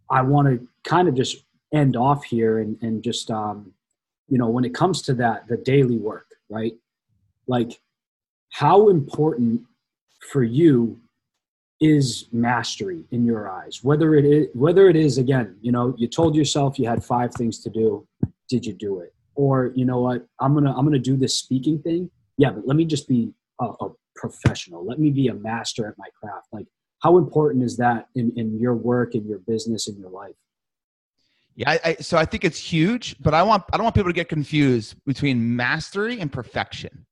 [0.09, 1.43] I want to kind of just
[1.73, 3.73] end off here and, and just, um,
[4.27, 6.73] you know, when it comes to that, the daily work, right?
[7.47, 7.79] Like
[8.51, 9.61] how important
[10.31, 10.99] for you
[11.79, 13.83] is mastery in your eyes?
[13.83, 17.33] Whether it is whether it is again you know you told yourself you had five
[17.33, 18.07] things to do.
[18.47, 19.13] Did you do it?
[19.35, 20.25] Or you know what?
[20.39, 22.11] I'm gonna i'm gonna do this speaking thing.
[22.37, 24.85] Yeah but let me just be a, a professional.
[24.85, 26.47] Let me be a master at my craft.
[26.51, 26.67] Like
[27.01, 30.35] how important is that in, in your work in your business in your life
[31.55, 34.09] yeah I, I, so i think it's huge but i want i don't want people
[34.09, 37.05] to get confused between mastery and perfection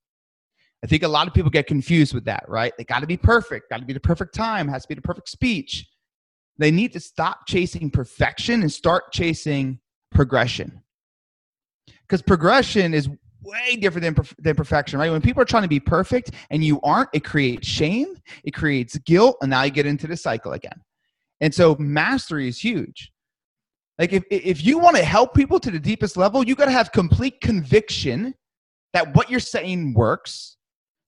[0.83, 2.73] I think a lot of people get confused with that, right?
[2.77, 5.01] They got to be perfect, got to be the perfect time, has to be the
[5.01, 5.87] perfect speech.
[6.57, 9.79] They need to stop chasing perfection and start chasing
[10.11, 10.83] progression.
[12.01, 13.09] Because progression is
[13.41, 15.11] way different than, than perfection, right?
[15.11, 18.97] When people are trying to be perfect and you aren't, it creates shame, it creates
[18.99, 20.81] guilt, and now you get into the cycle again.
[21.41, 23.11] And so mastery is huge.
[23.97, 26.71] Like if, if you want to help people to the deepest level, you got to
[26.71, 28.33] have complete conviction
[28.93, 30.57] that what you're saying works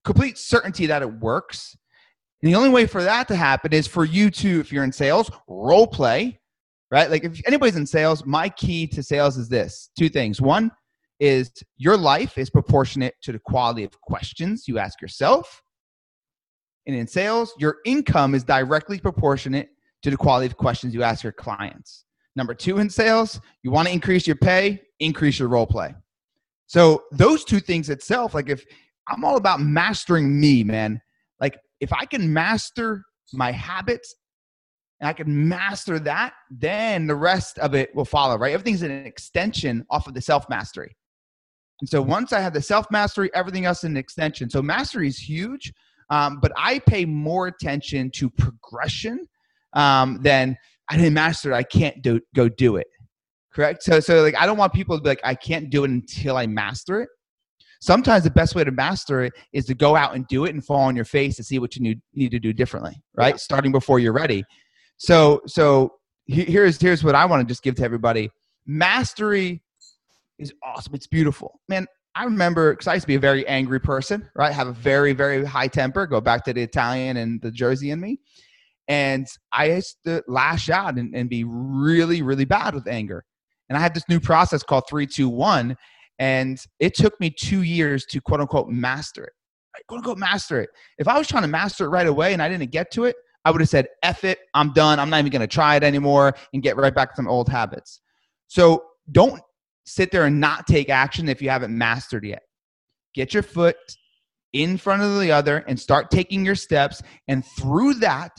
[0.04, 1.76] complete certainty that it works.
[2.42, 4.92] And the only way for that to happen is for you to, if you're in
[4.92, 6.40] sales, role play,
[6.90, 7.10] right?
[7.10, 10.42] Like if anybody's in sales, my key to sales is this two things.
[10.42, 10.72] One
[11.22, 15.62] is your life is proportionate to the quality of questions you ask yourself.
[16.88, 19.70] And in sales, your income is directly proportionate
[20.02, 22.06] to the quality of questions you ask your clients.
[22.36, 25.94] Number two in sales, you want to increase your pay, increase your role play.
[26.66, 28.66] So those two things itself, like if
[29.08, 31.02] I'm all about mastering me, man.
[31.40, 33.04] Like if I can master
[33.34, 34.16] my habits
[35.00, 38.54] and I can master that, then the rest of it will follow, right?
[38.54, 40.96] Everything's an extension off of the self mastery.
[41.82, 44.50] And so once I have the self mastery, everything else is an extension.
[44.50, 45.74] So mastery is huge,
[46.10, 49.28] um, but I pay more attention to progression
[49.74, 50.56] um, than
[50.90, 51.56] I didn't master it.
[51.56, 52.88] I can't do, go do it.
[53.54, 53.84] Correct.
[53.84, 56.38] So, so like I don't want people to be like, I can't do it until
[56.38, 57.10] I master it
[57.82, 60.64] sometimes the best way to master it is to go out and do it and
[60.64, 63.38] fall on your face to see what you need, need to do differently right yeah.
[63.38, 64.44] starting before you're ready
[64.98, 65.92] so so
[66.28, 68.30] here's here's what i want to just give to everybody
[68.66, 69.62] mastery
[70.42, 73.80] is awesome it's beautiful man i remember because i used to be a very angry
[73.80, 77.52] person right have a very very high temper go back to the italian and the
[77.52, 78.20] jersey in me
[78.88, 83.24] and i used to lash out and, and be really really bad with anger
[83.70, 85.76] and i had this new process called 321
[86.22, 89.34] and it took me two years to quote unquote master it.
[89.74, 89.88] Right?
[89.88, 90.70] Quote unquote master it.
[91.00, 93.16] If I was trying to master it right away and I didn't get to it,
[93.44, 95.00] I would have said, F it, I'm done.
[95.00, 97.50] I'm not even going to try it anymore and get right back to some old
[97.50, 98.02] habits.
[98.46, 99.42] So don't
[99.86, 102.44] sit there and not take action if you haven't mastered yet.
[103.14, 103.78] Get your foot
[104.54, 107.02] in front of the other and start taking your steps.
[107.28, 108.32] And through that,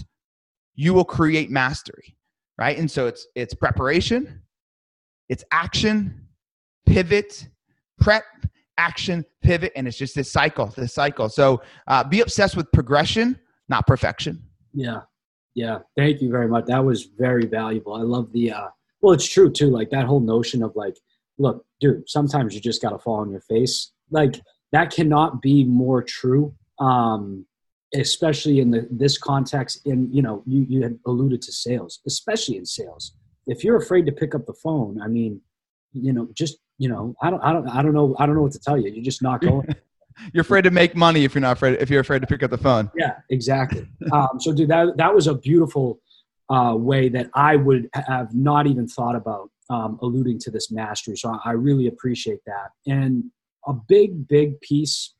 [0.75, 2.17] you will create mastery.
[2.59, 2.79] Right.
[2.79, 4.43] And so it's it's preparation,
[5.29, 6.29] it's action,
[6.87, 7.49] pivot,
[7.99, 8.25] prep,
[8.77, 11.29] action, pivot, and it's just this cycle, this cycle.
[11.29, 14.43] So uh, be obsessed with progression, not perfection.
[14.75, 15.01] Yeah,
[15.55, 15.79] yeah.
[15.97, 16.67] Thank you very much.
[16.67, 17.95] That was very valuable.
[17.95, 18.53] I love the.
[18.53, 18.69] Uh,
[19.01, 19.71] well, it's true too.
[19.71, 20.97] Like that whole notion of like,
[21.43, 22.09] look, dude.
[22.09, 23.93] Sometimes you just got to fall on your face.
[24.11, 24.41] Like
[24.73, 27.47] that cannot be more true um,
[27.95, 29.87] especially in the, this context.
[29.87, 33.15] And you know, you you had alluded to sales, especially in sales.
[33.47, 35.41] If you're afraid to pick up the phone, I mean,
[35.93, 38.43] you know, just you know, I don't, I don't, I don't know, I don't know
[38.43, 38.91] what to tell you.
[38.91, 39.69] You're just not going.
[40.33, 42.51] you're afraid to make money if you're not afraid if you're afraid to pick up
[42.51, 42.91] the phone.
[42.97, 43.87] Yeah, exactly.
[44.13, 46.01] um, so, dude, that that was a beautiful
[46.51, 51.17] uh, way that I would have not even thought about um, alluding to this mastery.
[51.17, 52.71] So I, I really appreciate that.
[52.87, 53.25] And
[53.67, 55.15] a big, big piece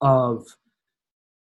[0.00, 0.44] of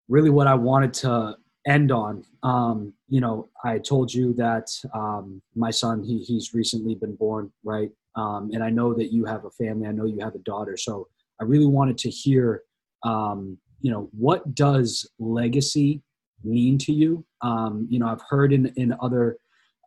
[0.08, 2.24] really what I wanted to end on.
[2.42, 7.52] Um, you know, I told you that um, my son he he's recently been born,
[7.64, 7.90] right?
[8.14, 9.86] Um, and I know that you have a family.
[9.86, 10.76] I know you have a daughter.
[10.76, 11.08] So
[11.40, 12.62] I really wanted to hear,
[13.02, 16.02] um, you know, what does legacy
[16.42, 17.26] mean to you?
[17.42, 19.36] Um, you know, I've heard in in other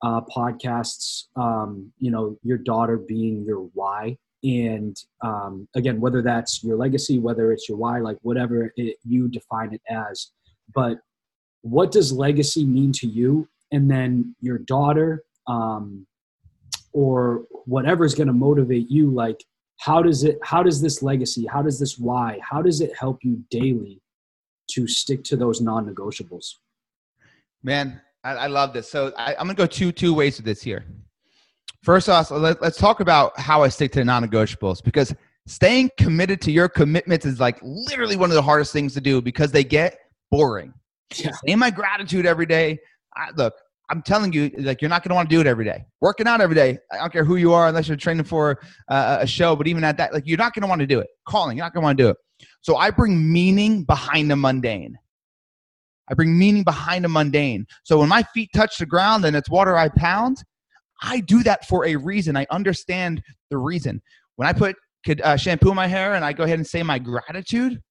[0.02, 6.64] uh, podcasts, um, you know, your daughter being your why, and um, again, whether that's
[6.64, 10.32] your legacy, whether it's your why, like whatever it, you define it as,
[10.74, 11.00] but
[11.62, 13.48] what does legacy mean to you?
[13.72, 16.08] And then your daughter, um,
[16.94, 19.44] or whatever is going to motivate you, like
[19.80, 20.38] how does it?
[20.44, 21.46] How does this legacy?
[21.46, 22.40] How does this why?
[22.42, 24.02] How does it help you daily
[24.72, 26.56] to stick to those non-negotiables?
[27.64, 28.90] Man, I, I love this.
[28.90, 30.86] So I, am gonna go two two ways with this here.
[31.84, 35.16] First off, let, let's talk about how I stick to the non-negotiables because
[35.48, 39.22] staying committed to your commitments is like literally one of the hardest things to do
[39.22, 39.98] because they get
[40.30, 40.74] boring.
[41.16, 41.32] Yeah.
[41.46, 42.80] Saying my gratitude every day.
[43.16, 43.54] I, look,
[43.90, 45.86] I'm telling you, like you're not going to want to do it every day.
[46.02, 46.78] Working out every day.
[46.92, 49.56] I don't care who you are, unless you're training for uh, a show.
[49.56, 51.08] But even at that, like you're not going to want to do it.
[51.28, 52.18] Calling, you're not going to want to do it.
[52.62, 54.98] So I bring meaning behind the mundane.
[56.10, 57.66] I bring meaning behind the mundane.
[57.84, 60.44] So when my feet touch the ground and it's water I pound,
[61.02, 62.36] I do that for a reason.
[62.36, 64.02] I understand the reason.
[64.36, 64.76] When I put
[65.24, 67.82] uh, shampoo my hair and I go ahead and say my gratitude,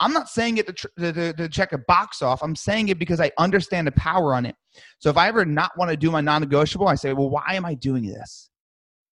[0.00, 2.42] I'm not saying it to, tr- to, to, check a box off.
[2.42, 4.54] I'm saying it because I understand the power on it.
[5.00, 7.54] So if I ever not want to do my non negotiable, I say, well, why
[7.54, 8.48] am I doing this?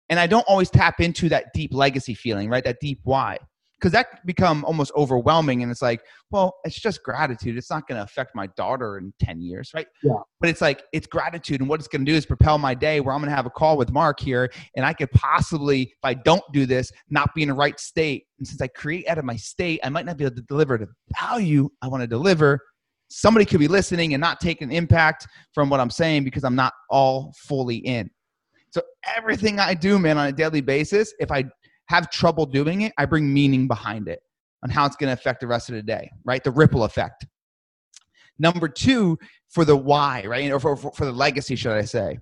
[0.07, 2.63] And I don't always tap into that deep legacy feeling, right?
[2.63, 3.39] That deep why
[3.79, 7.57] because that become almost overwhelming and it's like well it's just gratitude.
[7.57, 9.87] It's not going to affect my daughter in 10 years right?
[10.03, 10.13] Yeah.
[10.39, 12.99] But it's like it's gratitude and what it's going to do is propel my day
[12.99, 16.03] where i'm going to have a call with mark here and i could possibly if
[16.03, 18.25] i don't do this not be in the right state.
[18.37, 20.77] And since i create out of my state i might not be able to deliver
[20.77, 20.87] the
[21.19, 22.59] value i want to deliver.
[23.11, 26.55] Somebody could be listening and not take an impact from what i'm saying because i'm
[26.55, 28.09] not all fully in.
[28.71, 28.81] So
[29.15, 31.43] everything i do man on a daily basis if i
[31.89, 34.21] have trouble doing it, I bring meaning behind it
[34.63, 36.43] on how it's going to affect the rest of the day, right?
[36.43, 37.25] The ripple effect.
[38.37, 39.17] Number two,
[39.49, 40.51] for the why, right?
[40.51, 42.19] Or for, for, for the legacy, should I say.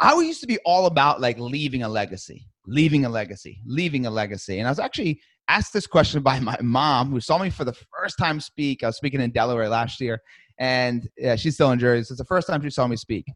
[0.00, 4.10] I used to be all about like leaving a legacy, leaving a legacy, leaving a
[4.10, 4.58] legacy.
[4.58, 7.76] And I was actually asked this question by my mom, who saw me for the
[7.96, 8.82] first time speak.
[8.82, 10.20] I was speaking in Delaware last year,
[10.58, 12.04] and yeah, she's still in Jersey.
[12.04, 13.26] So it's the first time she saw me speak.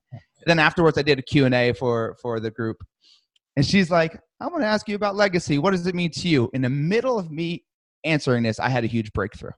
[0.46, 2.78] Then afterwards, I did a Q&A for, for the group.
[3.56, 5.58] And she's like, I want to ask you about legacy.
[5.58, 6.50] What does it mean to you?
[6.52, 7.64] In the middle of me
[8.04, 9.50] answering this, I had a huge breakthrough.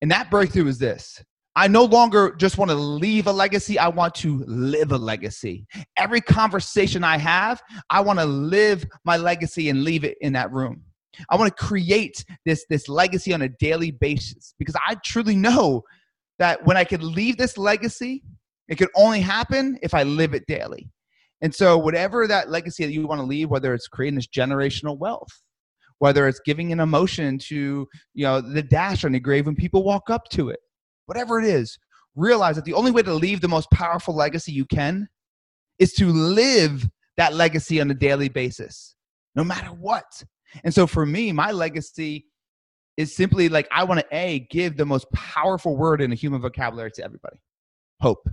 [0.00, 1.22] And that breakthrough is this
[1.56, 5.66] I no longer just want to leave a legacy, I want to live a legacy.
[5.96, 10.52] Every conversation I have, I want to live my legacy and leave it in that
[10.52, 10.82] room.
[11.30, 15.84] I want to create this, this legacy on a daily basis because I truly know
[16.40, 18.24] that when I could leave this legacy,
[18.66, 20.90] it could only happen if I live it daily.
[21.40, 24.98] And so, whatever that legacy that you want to leave, whether it's creating this generational
[24.98, 25.42] wealth,
[25.98, 29.84] whether it's giving an emotion to you know the dash on the grave when people
[29.84, 30.60] walk up to it,
[31.06, 31.78] whatever it is,
[32.14, 35.08] realize that the only way to leave the most powerful legacy you can
[35.78, 38.94] is to live that legacy on a daily basis,
[39.34, 40.24] no matter what.
[40.62, 42.26] And so, for me, my legacy
[42.96, 46.40] is simply like I want to a give the most powerful word in a human
[46.40, 47.38] vocabulary to everybody,
[48.00, 48.28] hope.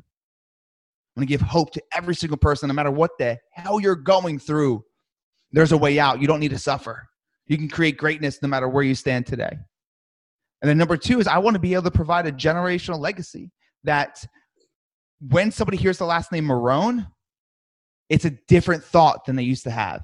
[1.16, 3.96] I'm going to give hope to every single person, no matter what the hell you're
[3.96, 4.84] going through.
[5.52, 6.22] There's a way out.
[6.22, 7.08] You don't need to suffer.
[7.48, 9.52] You can create greatness no matter where you stand today.
[10.62, 13.52] And then number two is I want to be able to provide a generational legacy
[13.84, 14.24] that
[15.20, 17.08] when somebody hears the last name Marrone,
[18.10, 20.02] it's a different thought than they used to have.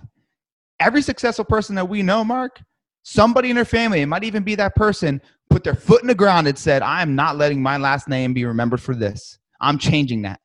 [0.80, 2.62] Every successful person that we know, Mark,
[3.04, 6.16] somebody in their family, it might even be that person, put their foot in the
[6.16, 9.40] ground and said, I am not letting my last name be remembered for this.
[9.62, 10.40] I'm changing that.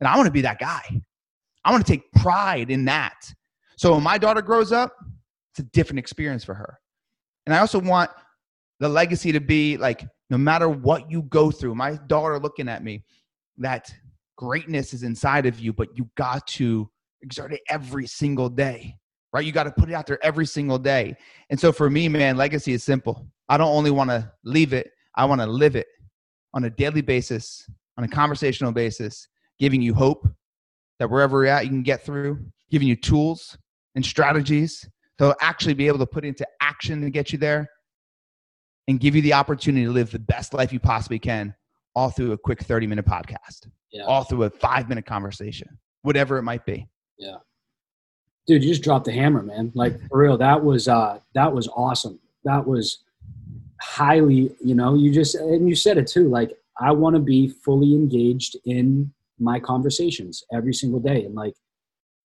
[0.00, 0.82] And I want to be that guy.
[1.64, 3.32] I want to take pride in that.
[3.76, 4.94] So when my daughter grows up,
[5.52, 6.78] it's a different experience for her.
[7.46, 8.10] And I also want
[8.78, 12.84] the legacy to be like, no matter what you go through, my daughter looking at
[12.84, 13.04] me,
[13.58, 13.92] that
[14.36, 16.88] greatness is inside of you, but you got to
[17.22, 18.94] exert it every single day,
[19.32, 19.44] right?
[19.44, 21.14] You got to put it out there every single day.
[21.50, 23.26] And so for me, man, legacy is simple.
[23.48, 25.88] I don't only want to leave it, I want to live it
[26.54, 29.28] on a daily basis, on a conversational basis,
[29.60, 30.26] giving you hope
[30.98, 32.40] that wherever you're at, you can get through,
[32.70, 33.56] giving you tools
[33.94, 34.88] and strategies
[35.18, 37.68] to actually be able to put into action to get you there
[38.88, 41.54] and give you the opportunity to live the best life you possibly can
[41.94, 44.04] all through a quick 30 minute podcast, yeah.
[44.04, 45.68] all through a five minute conversation,
[46.02, 46.88] whatever it might be.
[47.18, 47.36] Yeah.
[48.46, 49.70] Dude, you just dropped the hammer, man.
[49.74, 52.18] Like for real, that was uh that was awesome.
[52.44, 53.04] That was
[53.80, 57.48] highly, you know, you just and you said it too, like I want to be
[57.48, 61.24] fully engaged in my conversations every single day.
[61.24, 61.54] And like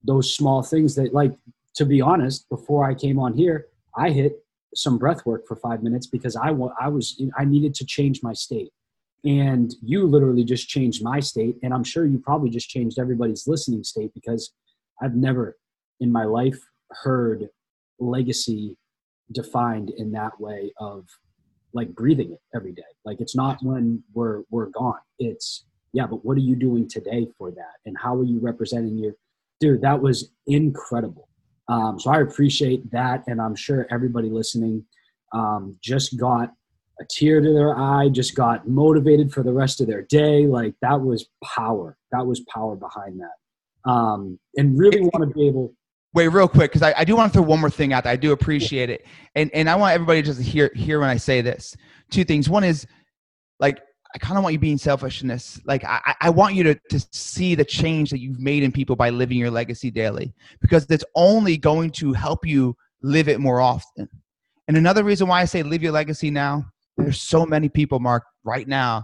[0.03, 1.33] those small things that like
[1.75, 4.43] to be honest, before I came on here, I hit
[4.73, 8.21] some breath work for five minutes because I, want I was I needed to change
[8.23, 8.71] my state.
[9.23, 11.57] And you literally just changed my state.
[11.63, 14.53] And I'm sure you probably just changed everybody's listening state because
[15.01, 15.57] I've never
[15.99, 16.59] in my life
[16.91, 17.47] heard
[17.99, 18.77] legacy
[19.31, 21.07] defined in that way of
[21.73, 22.83] like breathing it every day.
[23.03, 24.99] Like it's not when we're we're gone.
[25.19, 25.65] It's
[25.95, 27.75] yeah, but what are you doing today for that?
[27.85, 29.13] And how are you representing your
[29.61, 29.81] dude?
[29.81, 31.29] That was incredible.
[31.69, 34.85] Um, so I appreciate that, and I'm sure everybody listening
[35.33, 36.51] um, just got
[36.99, 40.45] a tear to their eye, just got motivated for the rest of their day.
[40.47, 41.97] Like that was power.
[42.11, 43.89] That was power behind that.
[43.89, 45.73] Um, and really want to be able.
[46.13, 48.13] Wait, real quick, because I, I, do want to throw one more thing out there.
[48.13, 51.17] I do appreciate it, and and I want everybody just to hear hear when I
[51.17, 51.73] say this.
[52.11, 52.49] Two things.
[52.49, 52.85] One is
[53.61, 53.79] like
[54.15, 55.59] I kind of want you being selfishness.
[55.65, 58.95] Like I, I want you to, to see the change that you've made in people
[58.95, 63.59] by living your legacy daily because it's only going to help you live it more
[63.59, 64.07] often.
[64.69, 66.63] And another reason why I say live your legacy now,
[66.95, 69.03] there's so many people, Mark, right now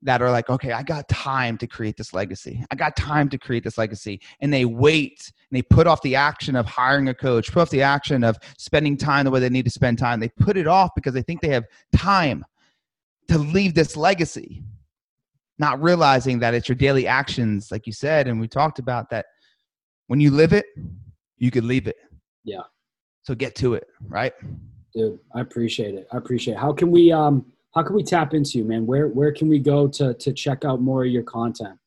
[0.00, 2.64] that are like, okay, I got time to create this legacy.
[2.70, 4.18] I got time to create this legacy.
[4.40, 7.70] And they wait and they put off the action of hiring a coach, put off
[7.70, 10.20] the action of spending time the way they need to spend time.
[10.20, 12.46] They put it off because they think they have time
[13.32, 14.62] to leave this legacy,
[15.58, 19.26] not realizing that it's your daily actions, like you said, and we talked about that.
[20.08, 20.66] When you live it,
[21.38, 21.96] you could leave it.
[22.44, 22.62] Yeah.
[23.22, 24.32] So get to it, right?
[24.94, 26.06] Dude, I appreciate it.
[26.12, 26.60] I appreciate it.
[26.60, 28.84] How can we um how can we tap into you, man?
[28.86, 31.78] Where where can we go to to check out more of your content?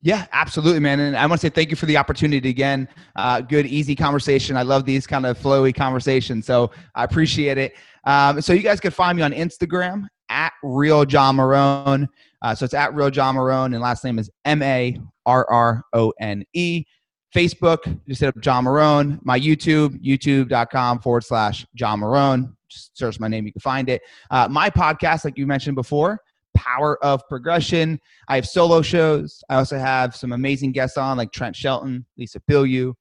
[0.00, 1.00] Yeah, absolutely, man.
[1.00, 2.88] And I want to say thank you for the opportunity again.
[3.16, 4.56] Uh, good, easy conversation.
[4.56, 6.46] I love these kind of flowy conversations.
[6.46, 7.74] So I appreciate it.
[8.04, 12.08] Um, so you guys can find me on Instagram at Real John Marrone.
[12.42, 15.84] Uh, so it's at Real John Marrone, and last name is M A R R
[15.94, 16.84] O N E.
[17.34, 19.18] Facebook, just hit up John Marrone.
[19.24, 22.54] My YouTube, youtube.com forward slash John Marrone.
[22.68, 24.02] Just search my name, you can find it.
[24.30, 26.20] Uh, my podcast, like you mentioned before,
[26.54, 28.00] Power of Progression.
[28.28, 29.42] I have solo shows.
[29.48, 32.94] I also have some amazing guests on, like Trent Shelton, Lisa Bilyeu,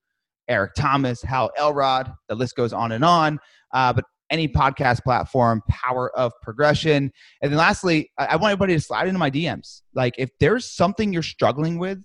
[0.48, 2.12] Eric Thomas, Hal Elrod.
[2.28, 3.40] The list goes on and on.
[3.72, 7.12] Uh, but any podcast platform, Power of Progression.
[7.42, 9.84] And then lastly, I, want everybody to slide into my DMs.
[9.94, 12.04] Like if there's something you're struggling with,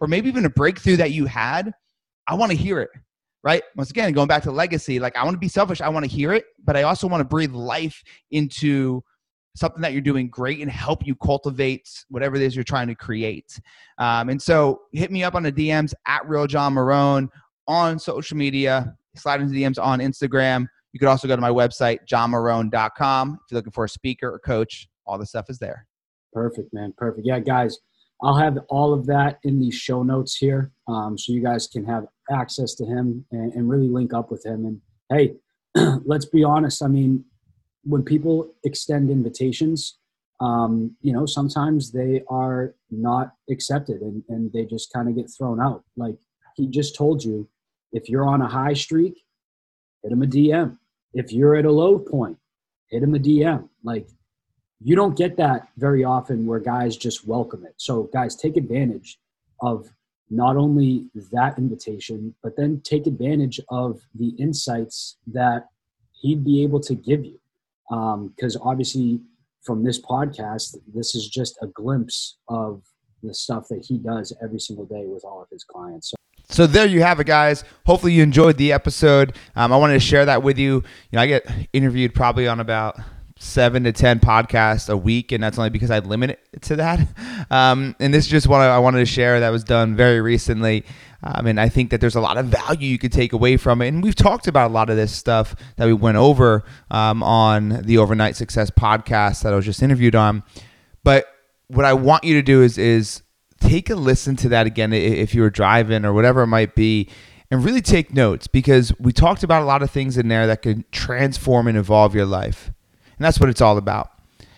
[0.00, 1.72] or maybe even a breakthrough that you had,
[2.28, 2.90] I want to hear it.
[3.42, 3.62] Right.
[3.76, 5.80] Once again, going back to legacy, like I want to be selfish.
[5.82, 9.02] I want to hear it, but I also want to breathe life into
[9.56, 12.94] something that you're doing great and help you cultivate whatever it is you're trying to
[12.94, 13.60] create.
[13.98, 17.28] Um, and so hit me up on the DMs at Real John Marrone
[17.66, 20.66] on social media, slide into DMs on Instagram.
[20.94, 23.32] You could also go to my website, johnmarrone.com.
[23.32, 25.88] If you're looking for a speaker or coach, all the stuff is there.
[26.32, 26.94] Perfect, man.
[26.96, 27.26] Perfect.
[27.26, 27.80] Yeah, guys,
[28.22, 31.84] I'll have all of that in the show notes here um, so you guys can
[31.84, 34.66] have access to him and, and really link up with him.
[34.66, 34.80] And
[35.10, 35.34] hey,
[36.04, 36.80] let's be honest.
[36.80, 37.24] I mean,
[37.82, 39.98] when people extend invitations,
[40.40, 45.28] um, you know, sometimes they are not accepted and, and they just kind of get
[45.36, 45.82] thrown out.
[45.96, 46.18] Like
[46.54, 47.48] he just told you,
[47.92, 49.24] if you're on a high streak,
[50.04, 50.78] hit him a DM
[51.14, 52.36] if you're at a low point,
[52.90, 53.68] hit him a DM.
[53.82, 54.08] Like
[54.80, 57.74] you don't get that very often where guys just welcome it.
[57.76, 59.18] So guys, take advantage
[59.62, 59.88] of
[60.30, 65.68] not only that invitation, but then take advantage of the insights that
[66.20, 67.38] he'd be able to give you.
[67.88, 69.20] Because um, obviously,
[69.62, 72.82] from this podcast, this is just a glimpse of
[73.22, 76.10] the stuff that he does every single day with all of his clients.
[76.10, 76.16] So
[76.48, 77.64] so there you have it, guys.
[77.86, 79.36] Hopefully you enjoyed the episode.
[79.56, 80.74] Um, I wanted to share that with you.
[80.74, 80.82] You
[81.12, 82.98] know, I get interviewed probably on about
[83.38, 87.06] seven to ten podcasts a week, and that's only because I limit it to that.
[87.50, 90.82] Um, and this is just what I wanted to share that was done very recently.
[91.22, 93.82] Um, and I think that there's a lot of value you could take away from
[93.82, 93.88] it.
[93.88, 97.82] And we've talked about a lot of this stuff that we went over um, on
[97.82, 100.42] the Overnight Success podcast that I was just interviewed on.
[101.02, 101.26] But
[101.68, 103.22] what I want you to do is is
[103.68, 107.08] take a listen to that again if you were driving or whatever it might be
[107.50, 110.62] and really take notes because we talked about a lot of things in there that
[110.62, 112.72] could transform and evolve your life.
[113.16, 114.10] And that's what it's all about.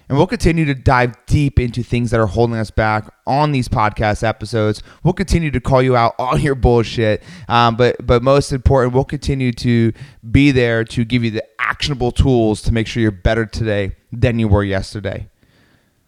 [0.08, 3.68] And we'll continue to dive deep into things that are holding us back on these
[3.68, 4.82] podcast episodes.
[5.02, 9.04] We'll continue to call you out on your bullshit, um, but but most important, we'll
[9.04, 9.92] continue to
[10.30, 14.38] be there to give you the actionable tools to make sure you're better today than
[14.38, 15.28] you were yesterday.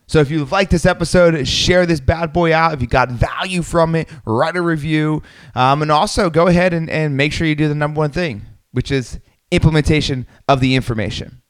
[0.09, 2.73] So if you like this episode, share this bad boy out.
[2.73, 5.23] If you got value from it, write a review,
[5.55, 8.41] um, and also go ahead and, and make sure you do the number one thing,
[8.73, 11.43] which is implementation of the information.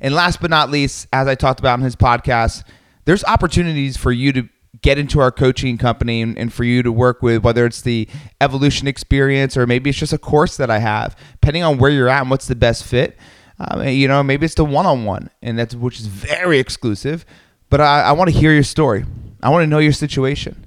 [0.00, 2.62] And last but not least, as I talked about in his podcast,
[3.04, 4.48] there's opportunities for you to
[4.80, 8.06] get into our coaching company and, and, for you to work with whether it's the
[8.40, 12.08] evolution experience or maybe it's just a course that I have, depending on where you're
[12.08, 13.16] at and what's the best fit.
[13.58, 17.24] Um, you know, maybe it's the one-on-one, and that's which is very exclusive.
[17.68, 19.04] But I, I want to hear your story.
[19.42, 20.66] I want to know your situation.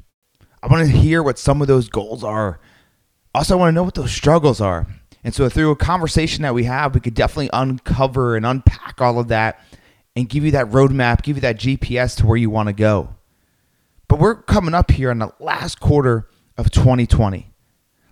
[0.61, 2.59] I want to hear what some of those goals are.
[3.33, 4.87] Also, I want to know what those struggles are.
[5.23, 9.19] And so through a conversation that we have, we could definitely uncover and unpack all
[9.19, 9.59] of that
[10.15, 13.15] and give you that roadmap, give you that GPS to where you want to go.
[14.07, 16.27] But we're coming up here in the last quarter
[16.57, 17.51] of 2020.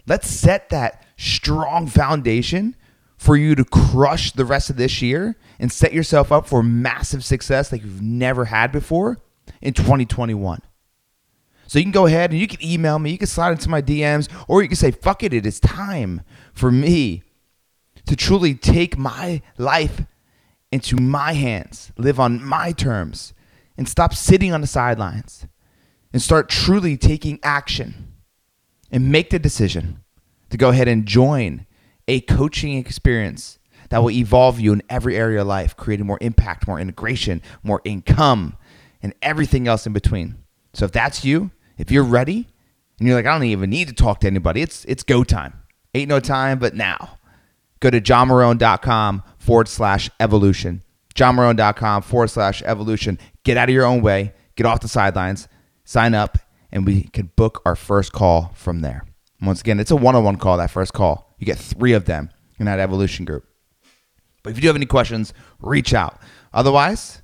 [0.06, 2.76] Let's set that strong foundation
[3.18, 7.24] for you to crush the rest of this year and set yourself up for massive
[7.24, 9.18] success like you've never had before
[9.62, 10.62] in 2021.
[11.68, 13.82] So you can go ahead and you can email me, you can slide into my
[13.82, 16.22] DMs, or you can say, fuck it, it is time
[16.54, 17.24] for me
[18.06, 20.04] to truly take my life
[20.72, 23.34] into my hands, live on my terms,
[23.78, 25.46] and stop sitting on the sidelines
[26.14, 28.14] and start truly taking action
[28.92, 30.04] and make the decision
[30.50, 31.66] to go ahead and join
[32.08, 33.57] a coaching experience
[33.90, 37.82] that will evolve you in every area of life, creating more impact, more integration, more
[37.84, 38.58] income,
[39.02, 40.36] and everything else in between.
[40.74, 42.48] So if that's you, if you're ready
[43.00, 45.54] and you're like, I don't even need to talk to anybody, it's it's go time.
[45.94, 47.18] Ain't no time but now.
[47.80, 50.84] Go to johnmarrone.com forward slash evolution.
[51.16, 53.20] johnmarrone.com forward slash evolution.
[53.44, 54.34] Get out of your own way.
[54.56, 55.48] Get off the sidelines.
[55.84, 56.38] Sign up,
[56.72, 59.06] and we can book our first call from there.
[59.42, 61.36] Once again, it's a one on one call, that first call.
[61.38, 62.30] You get three of them
[62.60, 63.46] in that evolution group.
[64.48, 66.22] But if you do have any questions, reach out.
[66.54, 67.22] Otherwise,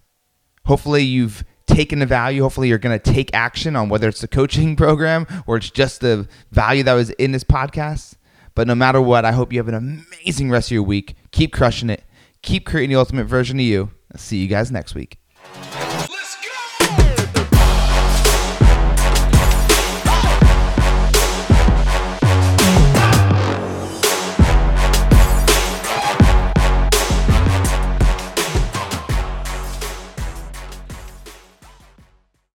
[0.65, 2.41] hopefully you've taken the value.
[2.41, 6.01] Hopefully, you're going to take action on whether it's the coaching program or it's just
[6.01, 8.15] the value that was in this podcast.
[8.55, 11.15] But no matter what, I hope you have an amazing rest of your week.
[11.31, 12.03] Keep crushing it.
[12.41, 13.91] Keep creating the ultimate version of you.
[14.11, 15.22] I'll see you guys next week.